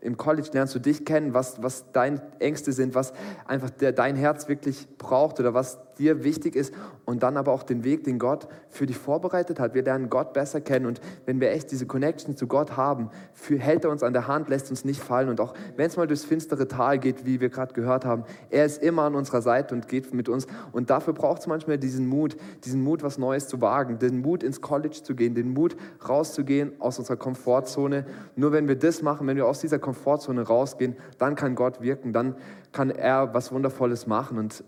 [0.00, 3.12] im College lernst du dich kennen, was, was deine Ängste sind, was
[3.46, 6.74] einfach der, dein Herz wirklich braucht oder was dir wichtig ist
[7.04, 9.74] und dann aber auch den Weg, den Gott für dich vorbereitet hat.
[9.74, 13.58] Wir lernen Gott besser kennen und wenn wir echt diese Connection zu Gott haben, für,
[13.58, 16.06] hält er uns an der Hand, lässt uns nicht fallen und auch wenn es mal
[16.06, 19.74] durchs finstere Tal geht, wie wir gerade gehört haben, er ist immer an unserer Seite
[19.74, 23.48] und geht mit uns und dafür braucht es manchmal diesen Mut, diesen Mut, was Neues
[23.48, 25.76] zu wagen, den Mut ins College zu gehen, den Mut
[26.08, 28.04] rauszugehen aus unserer Komfortzone.
[28.36, 32.12] Nur wenn wir das machen, wenn wir aus dieser Komfortzone rausgehen, dann kann Gott wirken,
[32.12, 32.36] dann
[32.74, 34.62] kann er was Wundervolles machen und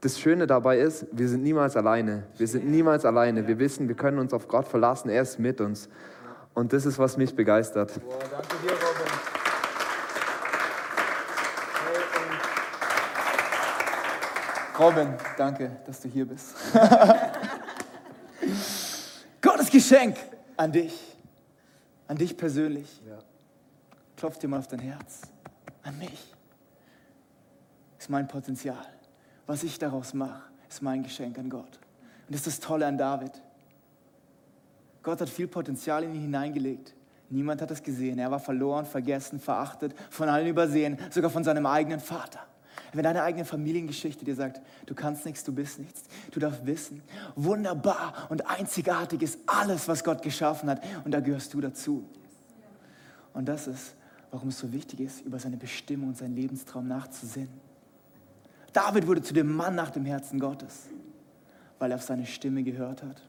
[0.00, 2.24] das Schöne dabei ist, wir sind niemals alleine.
[2.36, 3.48] Wir sind niemals alleine.
[3.48, 5.08] Wir wissen, wir können uns auf Gott verlassen.
[5.08, 5.88] Er ist mit uns.
[6.54, 7.92] Und das ist, was mich begeistert.
[8.04, 9.12] Boah, danke dir, Robin.
[14.78, 16.54] Robin, danke, dass du hier bist.
[19.42, 20.18] Gottes Geschenk
[20.56, 21.16] an dich,
[22.06, 23.02] an dich persönlich.
[24.16, 25.22] Klopf dir mal auf dein Herz,
[25.82, 26.35] an mich.
[28.06, 28.86] Ist mein Potenzial.
[29.48, 30.40] Was ich daraus mache,
[30.70, 31.64] ist mein Geschenk an Gott.
[31.64, 33.32] Und das ist das Tolle an David.
[35.02, 36.94] Gott hat viel Potenzial in ihn hineingelegt.
[37.30, 38.20] Niemand hat es gesehen.
[38.20, 42.38] Er war verloren, vergessen, verachtet, von allen übersehen, sogar von seinem eigenen Vater.
[42.92, 47.02] Wenn deine eigene Familiengeschichte dir sagt, du kannst nichts, du bist nichts, du darfst wissen,
[47.34, 52.08] wunderbar und einzigartig ist alles, was Gott geschaffen hat und da gehörst du dazu.
[53.32, 53.96] Und das ist,
[54.30, 57.65] warum es so wichtig ist, über seine Bestimmung und seinen Lebenstraum nachzusinnen.
[58.76, 60.88] David wurde zu dem Mann nach dem Herzen Gottes,
[61.78, 63.22] weil er auf seine Stimme gehört hat.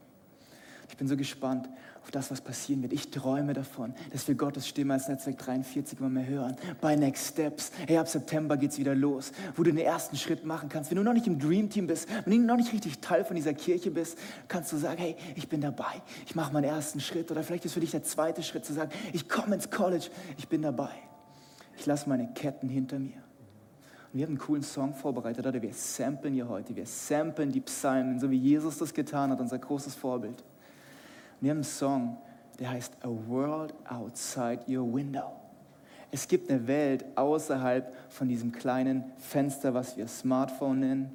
[0.90, 1.70] Ich bin so gespannt
[2.02, 2.92] auf das, was passieren wird.
[2.92, 6.54] Ich träume davon, dass wir Gottes Stimme als Netzwerk 43 immer mehr hören.
[6.82, 7.72] Bei Next Steps.
[7.86, 10.90] Hey, ab September geht es wieder los, wo du den ersten Schritt machen kannst.
[10.90, 13.34] Wenn du noch nicht im Dream Team bist, wenn du noch nicht richtig Teil von
[13.34, 14.18] dieser Kirche bist,
[14.48, 16.02] kannst du sagen, hey, ich bin dabei.
[16.26, 17.30] Ich mache meinen ersten Schritt.
[17.30, 20.10] Oder vielleicht ist für dich der zweite Schritt zu sagen, ich komme ins College.
[20.36, 20.90] Ich bin dabei.
[21.78, 23.27] Ich lasse meine Ketten hinter mir.
[24.12, 25.60] Und wir haben einen coolen Song vorbereitet, oder?
[25.60, 26.74] Wir samplen hier heute.
[26.74, 30.40] Wir samplen die Psalmen, so wie Jesus das getan hat, unser großes Vorbild.
[30.40, 32.16] Und wir haben einen Song,
[32.58, 35.32] der heißt A World Outside Your Window.
[36.10, 41.10] Es gibt eine Welt außerhalb von diesem kleinen Fenster, was wir Smartphone nennen.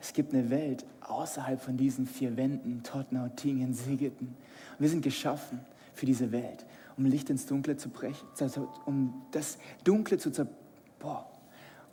[0.00, 4.28] Es gibt eine Welt außerhalb von diesen vier Wänden, Tottenham, Tingen, Siegeten.
[4.28, 5.60] Und wir sind geschaffen
[5.92, 6.64] für diese Welt,
[6.96, 8.26] um Licht ins Dunkle zu brechen,
[8.86, 10.58] um das Dunkle zu zerbrechen.
[10.98, 11.26] Boah,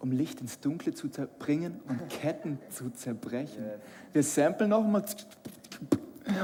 [0.03, 3.63] um Licht ins Dunkle zu bringen und Ketten zu zerbrechen.
[4.11, 5.05] Wir samplen nochmal,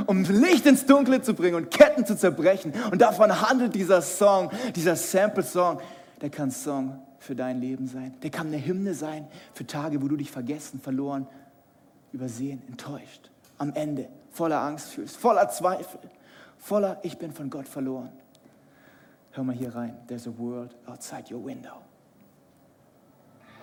[0.06, 2.72] um Licht ins Dunkle zu bringen und Ketten zu zerbrechen.
[2.90, 5.82] Und davon handelt dieser Song, dieser Sample-Song.
[6.22, 8.16] Der kann Song für dein Leben sein.
[8.24, 11.28] Der kann eine Hymne sein für Tage, wo du dich vergessen, verloren,
[12.14, 16.00] übersehen, enttäuscht, am Ende voller Angst fühlst, voller Zweifel,
[16.58, 18.12] voller Ich bin von Gott verloren.
[19.32, 19.98] Hör mal hier rein.
[20.08, 21.89] There's a world outside your window.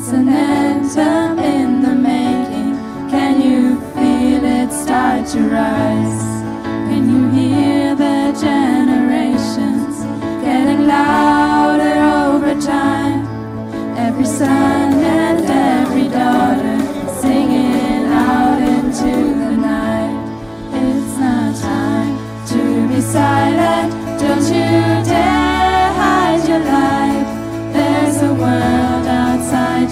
[0.00, 2.76] It's an anthem in the making.
[3.10, 6.22] Can you feel it start to rise?
[6.88, 10.04] Can you hear the generations
[10.44, 11.98] getting louder
[12.30, 13.26] over time?
[13.98, 14.77] Every sound.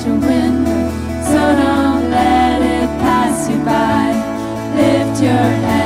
[0.06, 0.82] surrender,
[1.30, 4.12] so don't let it pass you by.
[4.76, 5.85] Lift your head.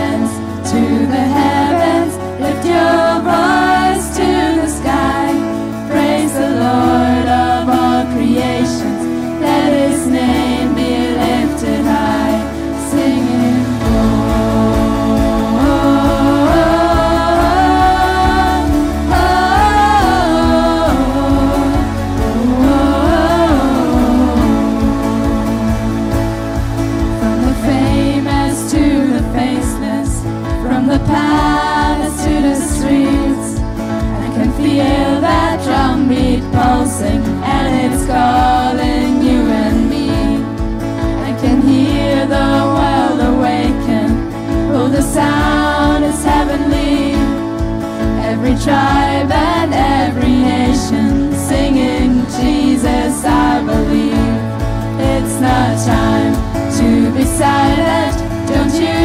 [55.84, 56.34] time
[56.76, 58.99] to be silent, don't you?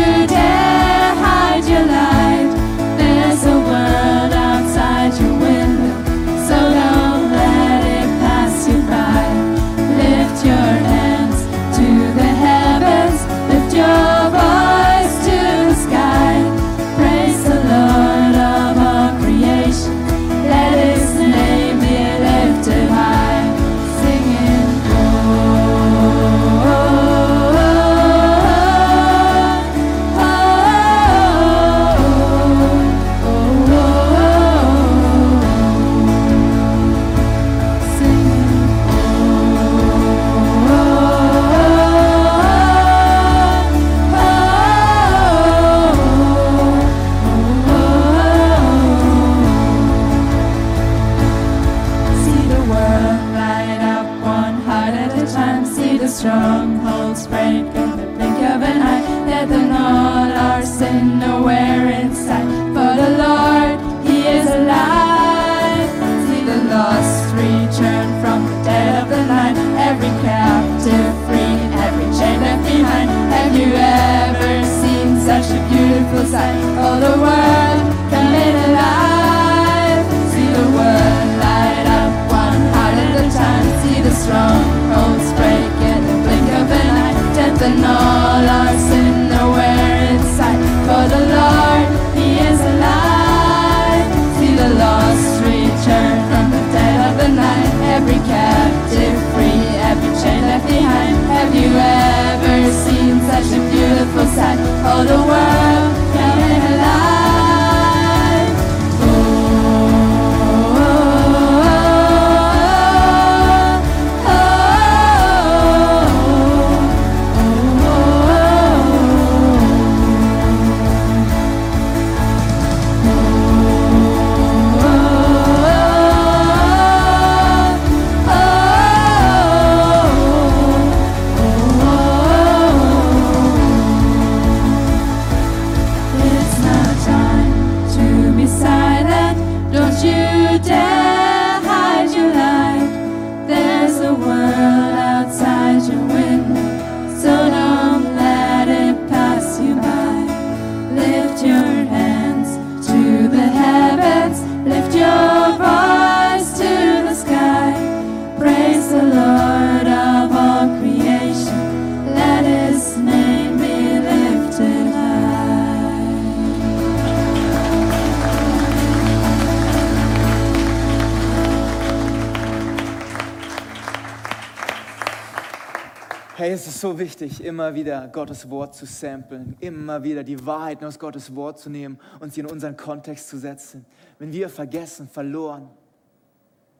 [176.55, 180.97] Es ist so wichtig, immer wieder Gottes Wort zu samplen, immer wieder die Wahrheiten aus
[180.97, 183.85] Gottes Wort zu nehmen und sie in unseren Kontext zu setzen.
[184.19, 185.67] Wenn wir vergessen, verloren,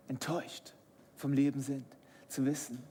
[0.08, 0.74] enttäuscht
[1.16, 1.86] vom Leben sind,
[2.30, 2.82] zu wissen,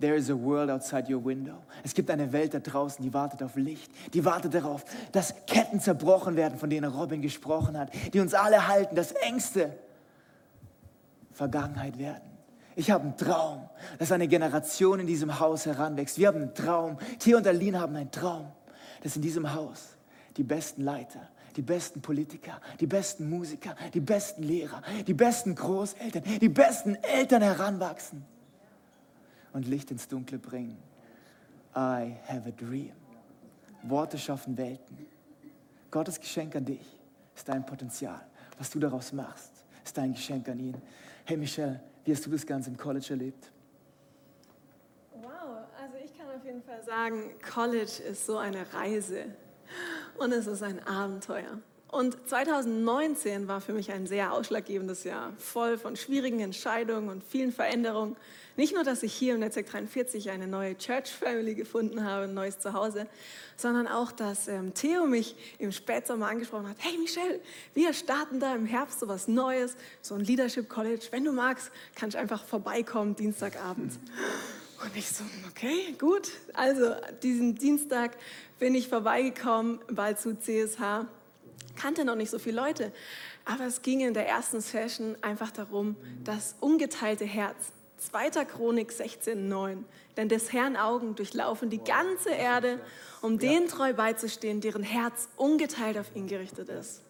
[0.00, 1.56] there is a world outside your window.
[1.82, 5.80] Es gibt eine Welt da draußen, die wartet auf Licht, die wartet darauf, dass Ketten
[5.80, 9.72] zerbrochen werden, von denen Robin gesprochen hat, die uns alle halten, dass Ängste
[11.32, 12.33] Vergangenheit werden.
[12.76, 13.68] Ich habe einen Traum,
[13.98, 16.18] dass eine Generation in diesem Haus heranwächst.
[16.18, 16.98] Wir haben einen Traum.
[17.18, 18.50] Theo und Aline haben einen Traum,
[19.02, 19.96] dass in diesem Haus
[20.36, 26.24] die besten Leiter, die besten Politiker, die besten Musiker, die besten Lehrer, die besten Großeltern,
[26.40, 28.24] die besten Eltern heranwachsen
[29.52, 30.76] und Licht ins Dunkle bringen.
[31.76, 32.92] I have a dream.
[33.84, 35.06] Worte schaffen Welten.
[35.90, 36.98] Gottes Geschenk an dich
[37.36, 38.20] ist dein Potenzial.
[38.58, 39.52] Was du daraus machst,
[39.84, 40.76] ist dein Geschenk an ihn.
[41.24, 43.50] Hey Michelle, wie hast du das Ganze im College erlebt?
[45.14, 49.34] Wow, also ich kann auf jeden Fall sagen, College ist so eine Reise
[50.18, 51.58] und es ist ein Abenteuer.
[51.94, 57.52] Und 2019 war für mich ein sehr ausschlaggebendes Jahr, voll von schwierigen Entscheidungen und vielen
[57.52, 58.16] Veränderungen.
[58.56, 62.34] Nicht nur, dass ich hier im Netzwerk 43 eine neue Church Family gefunden habe, ein
[62.34, 63.06] neues Zuhause,
[63.56, 67.38] sondern auch, dass ähm, Theo mich im Spätsommer angesprochen hat, hey Michelle,
[67.74, 71.06] wir starten da im Herbst so was Neues, so ein Leadership College.
[71.12, 73.92] Wenn du magst, kannst du einfach vorbeikommen, Dienstagabend.
[74.84, 76.32] Und ich so, okay, gut.
[76.54, 78.16] Also diesen Dienstag
[78.58, 81.06] bin ich vorbeigekommen, bald zu CSH
[81.76, 82.92] kannte noch nicht so viele Leute.
[83.44, 87.72] Aber es ging in der ersten Session einfach darum, das ungeteilte Herz.
[87.98, 88.44] 2.
[88.44, 89.84] Chronik 16,9.
[90.16, 92.80] Denn des Herrn Augen durchlaufen die ganze Erde,
[93.22, 97.00] um denen treu beizustehen, deren Herz ungeteilt auf ihn gerichtet ist.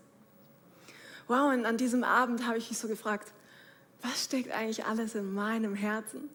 [1.27, 3.33] Wow, und an diesem Abend habe ich mich so gefragt,
[4.03, 6.29] was steckt eigentlich alles in meinem Herzen?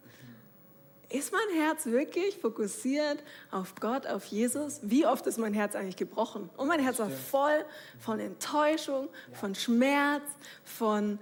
[1.10, 3.18] Ist mein Herz wirklich fokussiert
[3.50, 4.78] auf Gott, auf Jesus?
[4.82, 6.48] Wie oft ist mein Herz eigentlich gebrochen?
[6.56, 7.64] Und mein Herz war voll
[7.98, 10.22] von Enttäuschung, von Schmerz,
[10.64, 11.18] von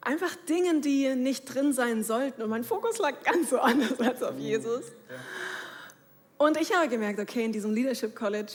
[0.00, 2.40] einfach Dingen, die nicht drin sein sollten.
[2.40, 4.84] Und mein Fokus lag ganz so anders als auf Jesus.
[6.38, 8.52] Und ich habe gemerkt, okay, in diesem Leadership College,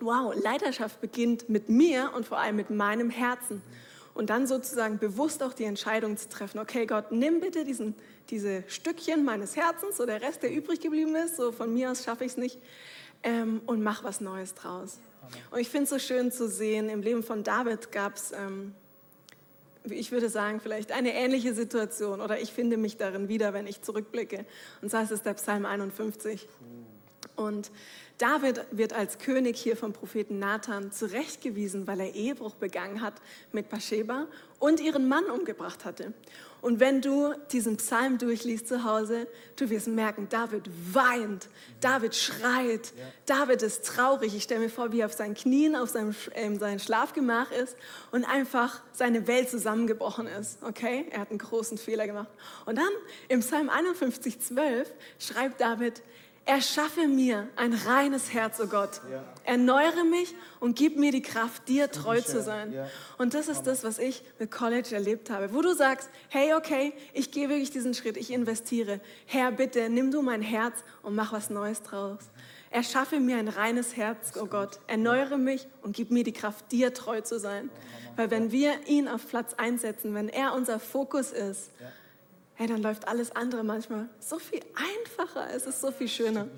[0.00, 3.62] wow, Leiterschaft beginnt mit mir und vor allem mit meinem Herzen.
[4.18, 7.94] Und dann sozusagen bewusst auch die Entscheidung zu treffen, okay Gott, nimm bitte diesen
[8.30, 12.04] diese Stückchen meines Herzens, so der Rest, der übrig geblieben ist, so von mir aus
[12.04, 12.58] schaffe ich es nicht,
[13.22, 14.98] ähm, und mach was Neues draus.
[15.50, 18.74] Und ich finde es so schön zu sehen, im Leben von David gab es, ähm,
[19.84, 23.82] ich würde sagen, vielleicht eine ähnliche Situation oder ich finde mich darin wieder, wenn ich
[23.82, 24.44] zurückblicke.
[24.82, 26.46] Und zwar ist es der Psalm 51.
[27.36, 27.70] Und
[28.18, 33.14] David wird als König hier vom Propheten Nathan zurechtgewiesen, weil er Ehebruch begangen hat
[33.52, 34.26] mit Bathsheba
[34.58, 36.12] und ihren Mann umgebracht hatte.
[36.60, 41.48] Und wenn du diesen Psalm durchliest zu Hause, du wirst merken, David weint,
[41.80, 42.92] David schreit,
[43.26, 44.34] David ist traurig.
[44.34, 47.76] Ich stelle mir vor, wie er auf seinen Knien auf seinem, äh, seinem Schlafgemach ist
[48.10, 50.60] und einfach seine Welt zusammengebrochen ist.
[50.64, 52.28] Okay, er hat einen großen Fehler gemacht.
[52.66, 52.90] Und dann
[53.28, 56.02] im Psalm 51, 12 schreibt David,
[56.48, 59.02] Erschaffe mir ein reines Herz, oh Gott.
[59.44, 62.74] Erneuere mich und gib mir die Kraft, dir treu zu sein.
[63.18, 65.52] Und das ist das, was ich mit College erlebt habe.
[65.52, 69.02] Wo du sagst, hey, okay, ich gehe wirklich diesen Schritt, ich investiere.
[69.26, 72.30] Herr, bitte, nimm du mein Herz und mach was Neues draus.
[72.70, 74.80] Erschaffe mir ein reines Herz, oh Gott.
[74.86, 77.68] Erneuere mich und gib mir die Kraft, dir treu zu sein.
[78.16, 81.72] Weil wenn wir ihn auf Platz einsetzen, wenn er unser Fokus ist,
[82.58, 86.48] hey, dann läuft alles andere manchmal so viel einfacher, es ist so viel schöner.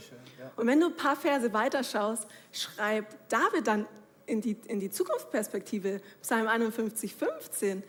[0.57, 3.87] Und wenn du ein paar Verse weiter schaust, schreibt David dann
[4.25, 7.83] in die, in die Zukunftsperspektive, Psalm 51, 15,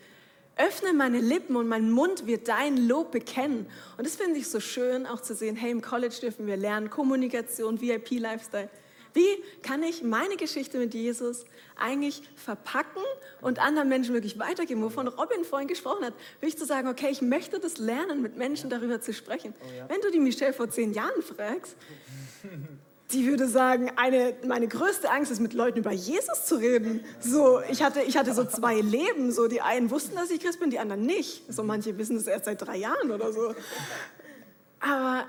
[0.56, 3.66] öffne meine Lippen und mein Mund wird dein Lob bekennen.
[3.96, 6.90] Und das finde ich so schön, auch zu sehen, hey, im College dürfen wir lernen,
[6.90, 8.68] Kommunikation, VIP-Lifestyle.
[9.14, 11.44] Wie kann ich meine Geschichte mit Jesus
[11.76, 13.02] eigentlich verpacken
[13.40, 16.14] und anderen Menschen wirklich weitergeben, wovon Robin vorhin gesprochen hat?
[16.40, 19.54] Wirklich zu sagen, okay, ich möchte das lernen, mit Menschen darüber zu sprechen.
[19.60, 19.88] Oh ja.
[19.88, 21.76] Wenn du die Michelle vor zehn Jahren fragst,
[23.12, 27.04] die würde sagen, eine, meine größte Angst ist, mit Leuten über Jesus zu reden.
[27.20, 29.32] So, ich hatte, ich hatte so zwei Leben.
[29.32, 31.42] So, die einen wussten, dass ich Christ bin, die anderen nicht.
[31.52, 33.54] So, manche wissen es erst seit drei Jahren oder so.
[34.80, 35.26] Aber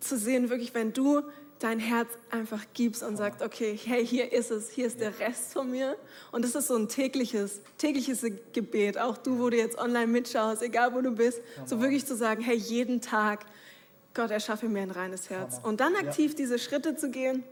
[0.00, 1.22] zu sehen, wirklich, wenn du
[1.64, 5.52] dein Herz einfach gibst und sagst, okay, hey, hier ist es, hier ist der Rest
[5.52, 5.96] von mir.
[6.30, 8.98] Und das ist so ein tägliches, tägliches Gebet.
[8.98, 12.42] Auch du, wo du jetzt online mitschaust, egal wo du bist, so wirklich zu sagen,
[12.42, 13.46] hey, jeden Tag,
[14.12, 15.58] Gott, erschaffe mir ein reines Herz.
[15.62, 17.42] Und dann aktiv diese Schritte zu gehen.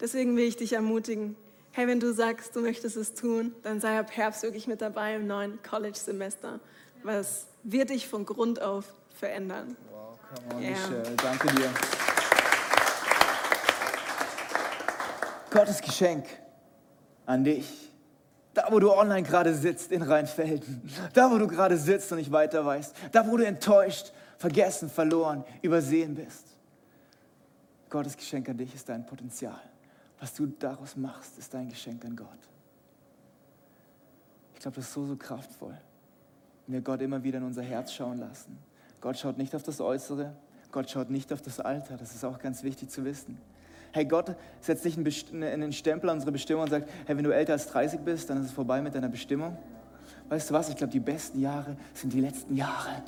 [0.00, 1.36] Deswegen will ich dich ermutigen.
[1.72, 5.16] Hey, wenn du sagst, du möchtest es tun, dann sei ab Herbst wirklich mit dabei
[5.16, 6.60] im neuen College-Semester.
[7.02, 8.84] Was wird dich von Grund auf
[9.18, 9.76] verändern.
[9.90, 10.70] Wow, come on, yeah.
[10.70, 11.16] Michelle.
[11.16, 12.07] Danke dir.
[15.50, 16.26] Gottes Geschenk
[17.26, 17.92] an dich.
[18.54, 20.82] Da, wo du online gerade sitzt in Rheinfelden.
[21.14, 22.94] Da, wo du gerade sitzt und nicht weiter weißt.
[23.12, 26.44] Da, wo du enttäuscht, vergessen, verloren, übersehen bist.
[27.90, 29.60] Gottes Geschenk an dich ist dein Potenzial.
[30.20, 32.26] Was du daraus machst, ist dein Geschenk an Gott.
[34.54, 35.78] Ich glaube, das ist so, so kraftvoll.
[36.66, 38.58] Wenn wir Gott immer wieder in unser Herz schauen lassen.
[39.00, 40.34] Gott schaut nicht auf das Äußere,
[40.72, 41.96] Gott schaut nicht auf das Alter.
[41.96, 43.38] Das ist auch ganz wichtig zu wissen.
[43.92, 47.30] Hey, Gott setzt nicht in den Stempel an unsere Bestimmung und sagt, hey, wenn du
[47.30, 49.56] älter als 30 bist, dann ist es vorbei mit deiner Bestimmung.
[50.28, 50.68] Weißt du was?
[50.68, 53.02] Ich glaube, die besten Jahre sind die letzten Jahre.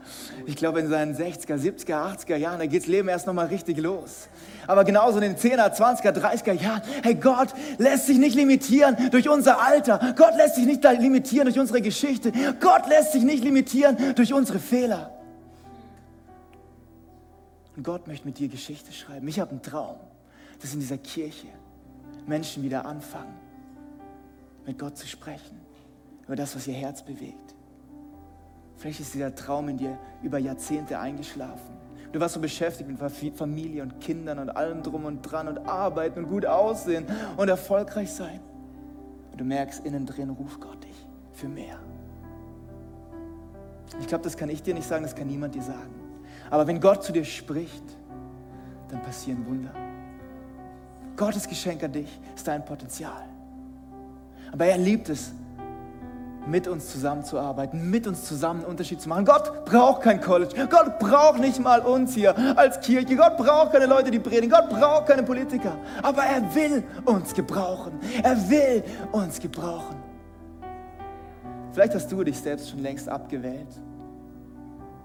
[0.46, 3.76] Ich glaube, in seinen 60er, 70er, 80er Jahren, da geht das Leben erst nochmal richtig
[3.76, 4.28] los.
[4.66, 9.28] Aber genauso in den 10er, 20er, 30er Jahren, hey, Gott lässt sich nicht limitieren durch
[9.28, 10.14] unser Alter.
[10.16, 12.32] Gott lässt sich nicht limitieren durch unsere Geschichte.
[12.58, 15.14] Gott lässt sich nicht limitieren durch unsere Fehler.
[17.76, 19.28] Und Gott möchte mit dir Geschichte schreiben.
[19.28, 19.96] Ich habe einen Traum,
[20.60, 21.48] dass in dieser Kirche
[22.26, 23.34] Menschen wieder anfangen,
[24.66, 25.58] mit Gott zu sprechen
[26.26, 27.54] über das, was ihr Herz bewegt.
[28.76, 31.80] Vielleicht ist dieser Traum in dir über Jahrzehnte eingeschlafen.
[32.12, 32.98] Du warst so beschäftigt mit
[33.36, 37.06] Familie und Kindern und allem drum und dran und arbeiten und gut aussehen
[37.36, 38.40] und erfolgreich sein.
[39.30, 41.78] Und du merkst, innen drin ruft Gott dich für mehr.
[44.00, 45.94] Ich glaube, das kann ich dir nicht sagen, das kann niemand dir sagen.
[46.48, 47.84] Aber wenn Gott zu dir spricht,
[48.88, 49.72] dann passieren Wunder.
[51.20, 53.28] Gottes Geschenk an dich ist dein Potenzial.
[54.52, 55.32] Aber er liebt es,
[56.46, 59.26] mit uns zusammenzuarbeiten, mit uns zusammen einen Unterschied zu machen.
[59.26, 60.54] Gott braucht kein College.
[60.70, 63.14] Gott braucht nicht mal uns hier als Kirche.
[63.16, 64.48] Gott braucht keine Leute, die predigen.
[64.48, 65.76] Gott braucht keine Politiker.
[66.02, 68.00] Aber er will uns gebrauchen.
[68.22, 69.96] Er will uns gebrauchen.
[71.74, 73.68] Vielleicht hast du dich selbst schon längst abgewählt.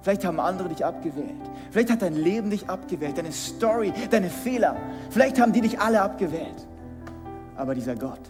[0.05, 1.33] Vielleicht haben andere dich abgewählt.
[1.71, 4.75] Vielleicht hat dein Leben dich abgewählt, deine Story, deine Fehler.
[5.09, 6.67] Vielleicht haben die dich alle abgewählt.
[7.55, 8.21] Aber dieser Gott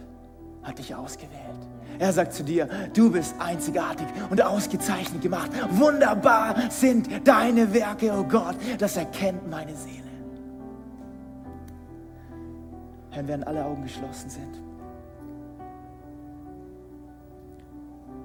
[0.63, 1.67] hat dich ausgewählt.
[1.99, 5.51] Er sagt zu dir, du bist einzigartig und ausgezeichnet gemacht.
[5.71, 8.55] Wunderbar sind deine Werke, oh Gott.
[8.79, 9.95] Das erkennt meine Seele.
[13.09, 14.61] Herr, während alle Augen geschlossen sind,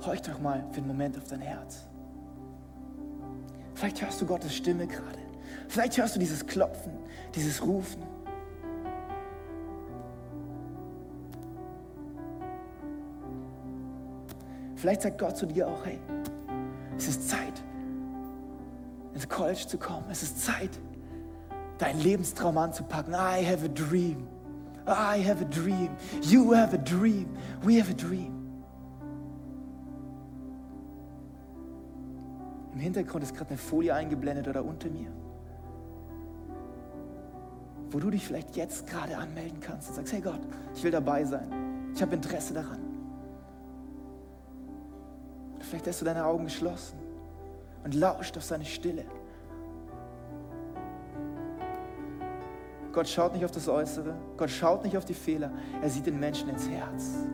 [0.07, 1.89] horch doch mal für einen Moment auf dein Herz.
[3.81, 5.18] Vielleicht hörst du Gottes Stimme gerade.
[5.66, 6.93] Vielleicht hörst du dieses Klopfen,
[7.35, 8.03] dieses Rufen.
[14.76, 15.99] Vielleicht sagt Gott zu dir auch, hey,
[16.99, 17.62] es ist Zeit,
[19.14, 20.05] ins College zu kommen.
[20.11, 20.78] Es ist Zeit,
[21.78, 23.14] deinen Lebenstraum anzupacken.
[23.14, 24.28] I have a dream.
[24.87, 25.89] I have a dream.
[26.20, 27.31] You have a dream.
[27.62, 28.39] We have a dream.
[32.81, 35.12] Im Hintergrund ist gerade eine Folie eingeblendet oder unter mir,
[37.91, 40.41] wo du dich vielleicht jetzt gerade anmelden kannst und sagst, hey Gott,
[40.74, 41.93] ich will dabei sein.
[41.95, 42.78] Ich habe Interesse daran.
[45.59, 46.99] Vielleicht hast du deine Augen geschlossen
[47.85, 49.05] und lauscht auf seine Stille.
[52.95, 55.53] Gott schaut nicht auf das Äußere, Gott schaut nicht auf die Fehler,
[55.83, 57.26] er sieht den Menschen ins Herz.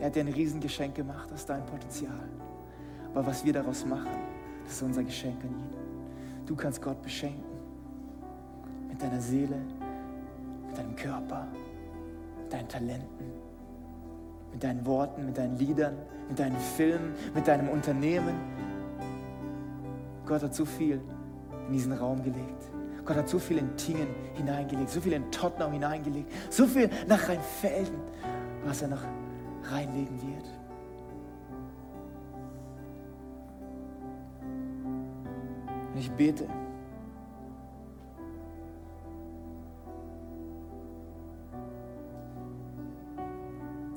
[0.00, 2.28] Er hat dir ein Riesengeschenk gemacht, das ist dein Potenzial.
[3.14, 4.08] Aber was wir daraus machen,
[4.64, 6.46] das ist unser Geschenk an ihn.
[6.46, 7.44] Du kannst Gott beschenken.
[8.88, 9.56] Mit deiner Seele,
[10.66, 11.46] mit deinem Körper,
[12.42, 13.40] mit deinen Talenten
[14.52, 15.96] mit deinen Worten, mit deinen Liedern,
[16.28, 18.34] mit deinen Filmen, mit deinem Unternehmen.
[20.26, 21.00] Gott hat so viel
[21.66, 22.70] in diesen Raum gelegt.
[23.04, 27.28] Gott hat so viel in Tingen hineingelegt, so viel in Tottenham hineingelegt, so viel nach
[27.28, 27.98] Rheinfelden,
[28.64, 29.02] was er noch
[29.70, 30.44] reinlegen wird.
[35.96, 36.46] Ich bete,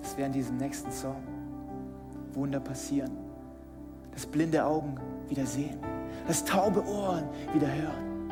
[0.01, 1.23] dass während diesem nächsten Song
[2.33, 3.11] Wunder passieren.
[4.11, 4.95] Dass blinde Augen
[5.29, 5.79] wieder sehen.
[6.27, 8.31] Dass taube Ohren wieder hören.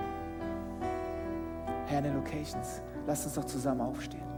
[1.87, 4.30] Herr, in den Locations, lass uns doch zusammen aufstehen.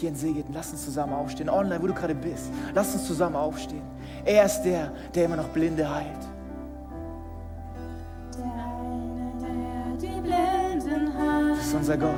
[0.00, 1.50] Hier in Seegeten, lass uns zusammen aufstehen.
[1.50, 3.82] Online, wo du gerade bist, lass uns zusammen aufstehen.
[4.24, 6.06] Er ist der, der immer noch Blinde heilt.
[8.36, 11.58] Der eine, der die Blinden heilt.
[11.58, 12.12] Das ist unser Gott.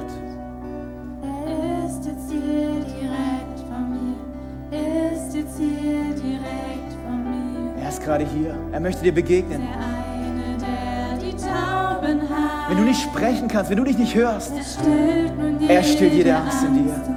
[1.23, 4.79] Er ist jetzt hier direkt von mir.
[4.79, 7.83] Er ist jetzt hier direkt von mir.
[7.83, 8.55] Er ist gerade hier.
[8.73, 9.63] Er möchte dir begegnen.
[9.63, 12.69] Der eine, der die Tauben heilt.
[12.69, 15.83] Wenn du nicht sprechen kannst, wenn du dich nicht hörst, Er stillt nun jede, Er
[15.83, 17.17] stillt jede Angst in dir.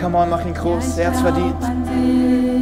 [0.00, 0.98] Come on, mach ihn groß.
[0.98, 2.59] Er hat's verdient.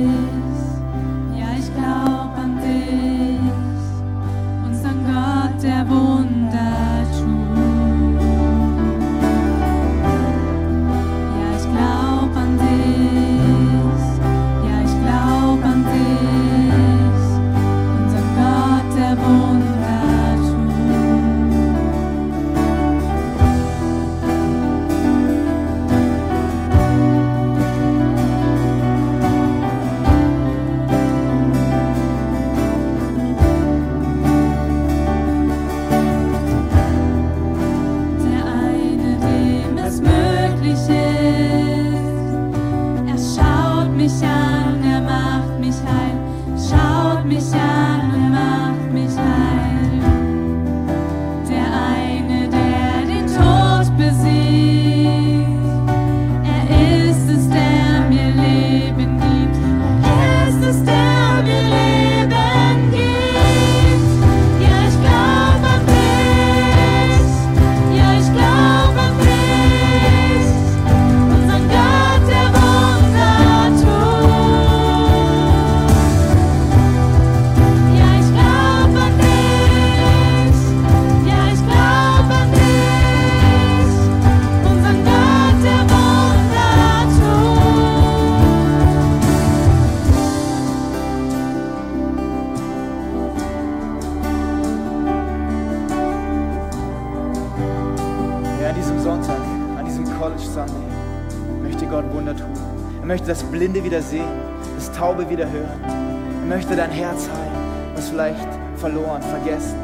[103.58, 104.28] Blinde wieder sehen,
[104.76, 105.82] das Taube wieder hören.
[105.82, 109.76] Er möchte dein Herz heilen, das vielleicht verloren, vergessen,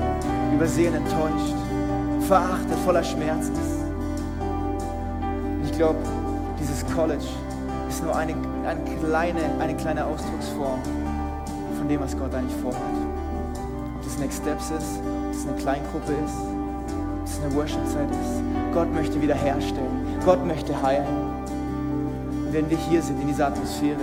[0.54, 1.56] übersehen, enttäuscht,
[2.20, 3.84] verachtet, voller Schmerz ist.
[5.64, 5.98] Ich glaube,
[6.60, 7.24] dieses College
[7.88, 10.78] ist nur eine, eine, kleine, eine kleine Ausdrucksform
[11.76, 12.80] von dem, was Gott eigentlich vorhat.
[13.96, 16.36] Ob das Next Steps ist, ob das eine Kleingruppe ist,
[17.18, 18.72] ob es eine Worship-Zeit ist.
[18.72, 20.20] Gott möchte wiederherstellen.
[20.24, 21.23] Gott möchte heilen.
[22.54, 23.98] Wenn wir hier sind, in dieser Atmosphäre,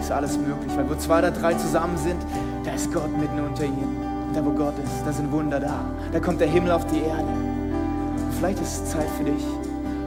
[0.00, 0.74] ist alles möglich.
[0.74, 2.16] Weil wo zwei oder drei zusammen sind,
[2.64, 3.94] da ist Gott mitten unter ihnen.
[4.26, 5.84] Und da, wo Gott ist, da sind Wunder da.
[6.10, 7.28] Da kommt der Himmel auf die Erde.
[7.28, 9.44] Und vielleicht ist es Zeit für dich,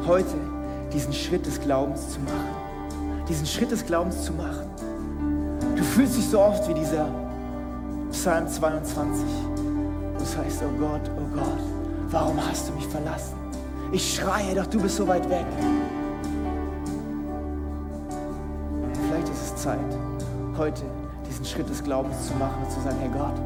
[0.07, 0.33] heute
[0.91, 3.27] diesen Schritt des Glaubens zu machen.
[3.29, 4.65] Diesen Schritt des Glaubens zu machen.
[5.75, 7.05] Du fühlst dich so oft wie dieser
[8.09, 9.23] Psalm 22.
[10.17, 11.63] wo es heißt, oh Gott, oh Gott,
[12.09, 13.35] warum hast du mich verlassen?
[13.91, 15.45] Ich schreie, doch du bist so weit weg.
[19.63, 19.79] Zeit,
[20.57, 20.81] heute
[21.25, 23.39] diesen Schritt des Glaubens zu machen und zu sagen, Herr Gott,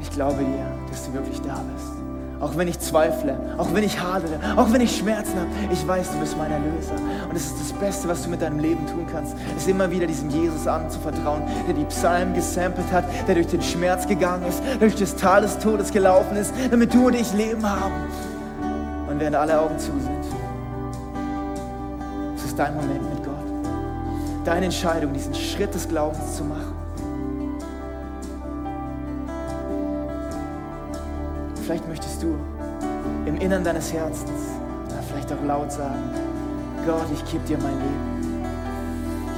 [0.00, 1.92] ich glaube dir, dass du wirklich da bist.
[2.40, 6.12] Auch wenn ich zweifle, auch wenn ich hadere, auch wenn ich Schmerzen habe, ich weiß,
[6.12, 6.94] du bist mein Erlöser.
[7.28, 10.06] Und es ist das Beste, was du mit deinem Leben tun kannst, ist immer wieder
[10.06, 14.94] diesem Jesus anzuvertrauen, der die Psalmen gesampelt hat, der durch den Schmerz gegangen ist, durch
[14.94, 17.92] das Tal des Todes gelaufen ist, damit du und ich Leben haben.
[19.10, 20.24] Und während alle Augen zu sind,
[22.34, 23.11] es ist dein Moment.
[24.44, 26.74] Deine Entscheidung, diesen Schritt des Glaubens zu machen.
[31.64, 32.36] Vielleicht möchtest du
[33.24, 34.52] im Innern deines Herzens
[35.12, 36.10] vielleicht auch laut sagen,
[36.86, 38.34] Gott, ich gebe dir mein Leben.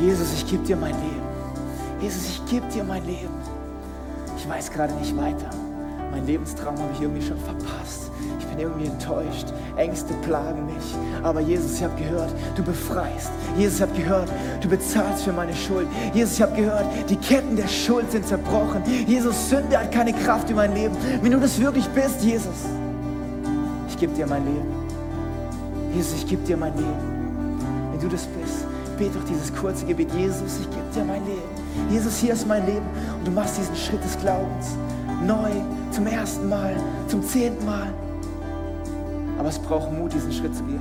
[0.01, 1.23] Jesus, ich gebe dir mein Leben.
[2.01, 3.35] Jesus, ich gebe dir mein Leben.
[4.37, 5.51] Ich weiß gerade nicht weiter.
[6.11, 8.04] Mein Lebenstraum habe ich irgendwie schon verpasst.
[8.39, 9.53] Ich bin irgendwie enttäuscht.
[9.77, 10.95] Ängste plagen mich.
[11.23, 13.31] Aber Jesus, ich habe gehört, du befreist.
[13.57, 14.29] Jesus, ich habe gehört,
[14.61, 15.89] du bezahlst für meine Schuld.
[16.13, 18.83] Jesus, ich habe gehört, die Ketten der Schuld sind zerbrochen.
[19.07, 20.95] Jesus, Sünde hat keine Kraft in mein Leben.
[21.23, 22.67] Wenn du das wirklich bist, Jesus,
[23.89, 24.75] ich gebe dir mein Leben.
[25.95, 27.15] Jesus, ich gebe dir mein Leben.
[27.93, 28.67] Wenn du das bist,
[28.99, 30.09] bete doch dieses kurze Gebet.
[30.13, 31.91] Jesus, ich gebe dir mein Leben.
[31.91, 32.87] Jesus, hier ist mein Leben.
[33.19, 34.77] Und du machst diesen Schritt des Glaubens.
[35.25, 35.51] Neu,
[35.91, 36.77] zum ersten Mal,
[37.09, 37.93] zum zehnten Mal.
[39.45, 40.81] Aber es braucht Mut, diesen Schritt zu gehen.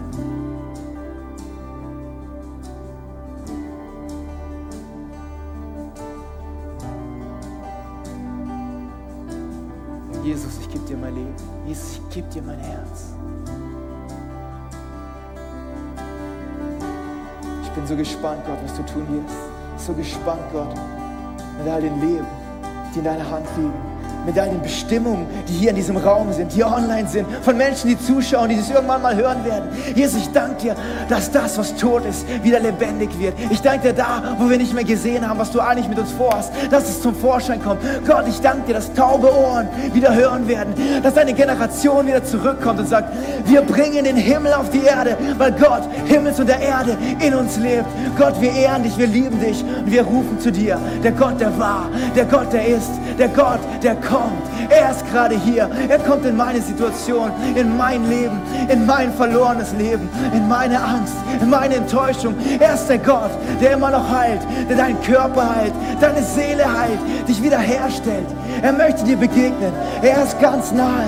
[10.23, 11.35] Jesus, ich gebe dir mein Leben.
[11.67, 13.11] Jesus, ich gebe dir mein Herz.
[17.63, 19.85] Ich bin so gespannt, Gott, was du tun wirst.
[19.85, 20.73] So gespannt, Gott,
[21.57, 22.27] mit all den Leben,
[22.95, 23.92] die in deiner Hand liegen.
[24.25, 27.99] Mit den Bestimmungen, die hier in diesem Raum sind, die online sind, von Menschen, die
[27.99, 29.69] zuschauen, die das irgendwann mal hören werden.
[29.95, 30.75] Jesus, ich danke dir,
[31.09, 33.33] dass das, was tot ist, wieder lebendig wird.
[33.49, 36.11] Ich danke dir da, wo wir nicht mehr gesehen haben, was du eigentlich mit uns
[36.11, 37.81] vorhast, dass es zum Vorschein kommt.
[38.07, 42.79] Gott, ich danke dir, dass taube Ohren wieder hören werden, dass eine Generation wieder zurückkommt
[42.79, 43.13] und sagt,
[43.45, 47.57] wir bringen den Himmel auf die Erde, weil Gott, Himmels und der Erde in uns
[47.57, 47.85] lebt.
[48.17, 51.57] Gott, wir ehren dich, wir lieben dich und wir rufen zu dir, der Gott, der
[51.59, 54.12] war, der Gott, der ist, der Gott, der kommt,
[54.69, 55.69] Er ist gerade hier.
[55.89, 61.15] Er kommt in meine Situation, in mein Leben, in mein verlorenes Leben, in meine Angst,
[61.41, 62.35] in meine Enttäuschung.
[62.59, 66.99] Er ist der Gott, der immer noch heilt, der deinen Körper heilt, deine Seele heilt,
[67.27, 68.27] dich wiederherstellt.
[68.61, 69.73] Er möchte dir begegnen.
[70.01, 71.07] Er ist ganz nahe.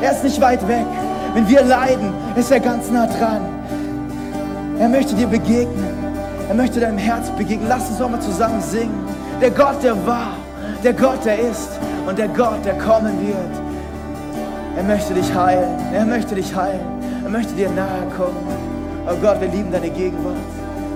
[0.00, 0.86] Er ist nicht weit weg.
[1.34, 3.42] Wenn wir leiden, ist er ganz nah dran.
[4.78, 5.94] Er möchte dir begegnen.
[6.48, 7.68] Er möchte deinem Herz begegnen.
[7.68, 9.06] Lass uns doch mal zusammen singen.
[9.40, 10.32] Der Gott, der war,
[10.82, 11.68] der Gott, der ist
[12.08, 13.36] und der Gott, der kommen wird.
[14.76, 15.78] Er möchte dich heilen.
[15.92, 16.80] Er möchte dich heilen.
[17.22, 18.46] Er möchte dir nahe kommen.
[19.06, 20.36] Oh Gott, wir lieben deine Gegenwart.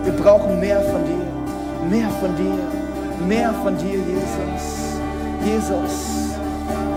[0.05, 1.97] Wir brauchen mehr von dir.
[1.97, 3.27] Mehr von dir.
[3.29, 4.65] Mehr von dir, Jesus.
[5.45, 6.33] Jesus.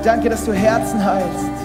[0.03, 1.55] Danke, dass du Herzen heilst.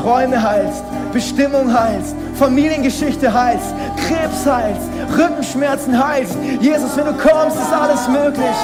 [0.00, 4.88] Träume heilst, Bestimmung heilst, Familiengeschichte heilst, Krebs heilst,
[5.18, 6.36] Rückenschmerzen heilst.
[6.60, 8.56] Jesus, wenn du kommst, ist alles möglich.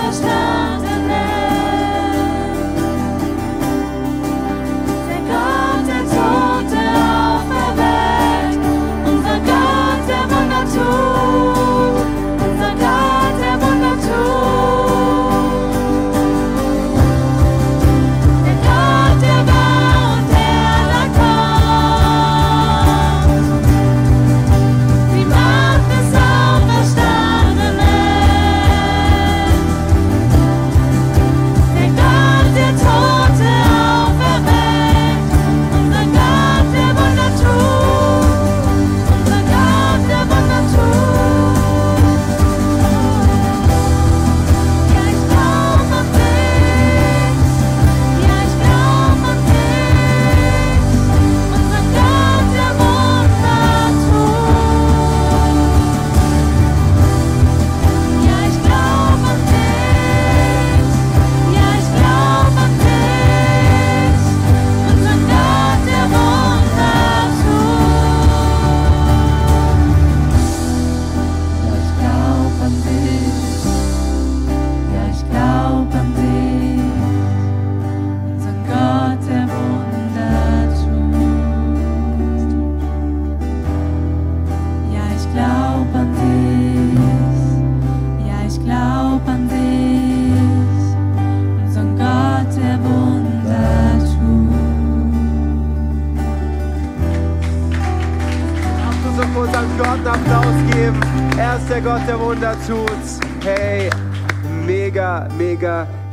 [0.00, 0.79] Auferstandenen.
[0.79, 0.79] Der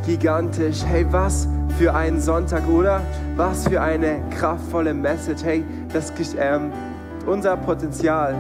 [0.08, 0.84] gigantisch.
[0.86, 1.48] Hey, was
[1.78, 3.02] für ein Sonntag, oder?
[3.36, 5.44] Was für eine kraftvolle Message.
[5.44, 6.72] Hey, das, ähm,
[7.26, 8.34] unser Potenzial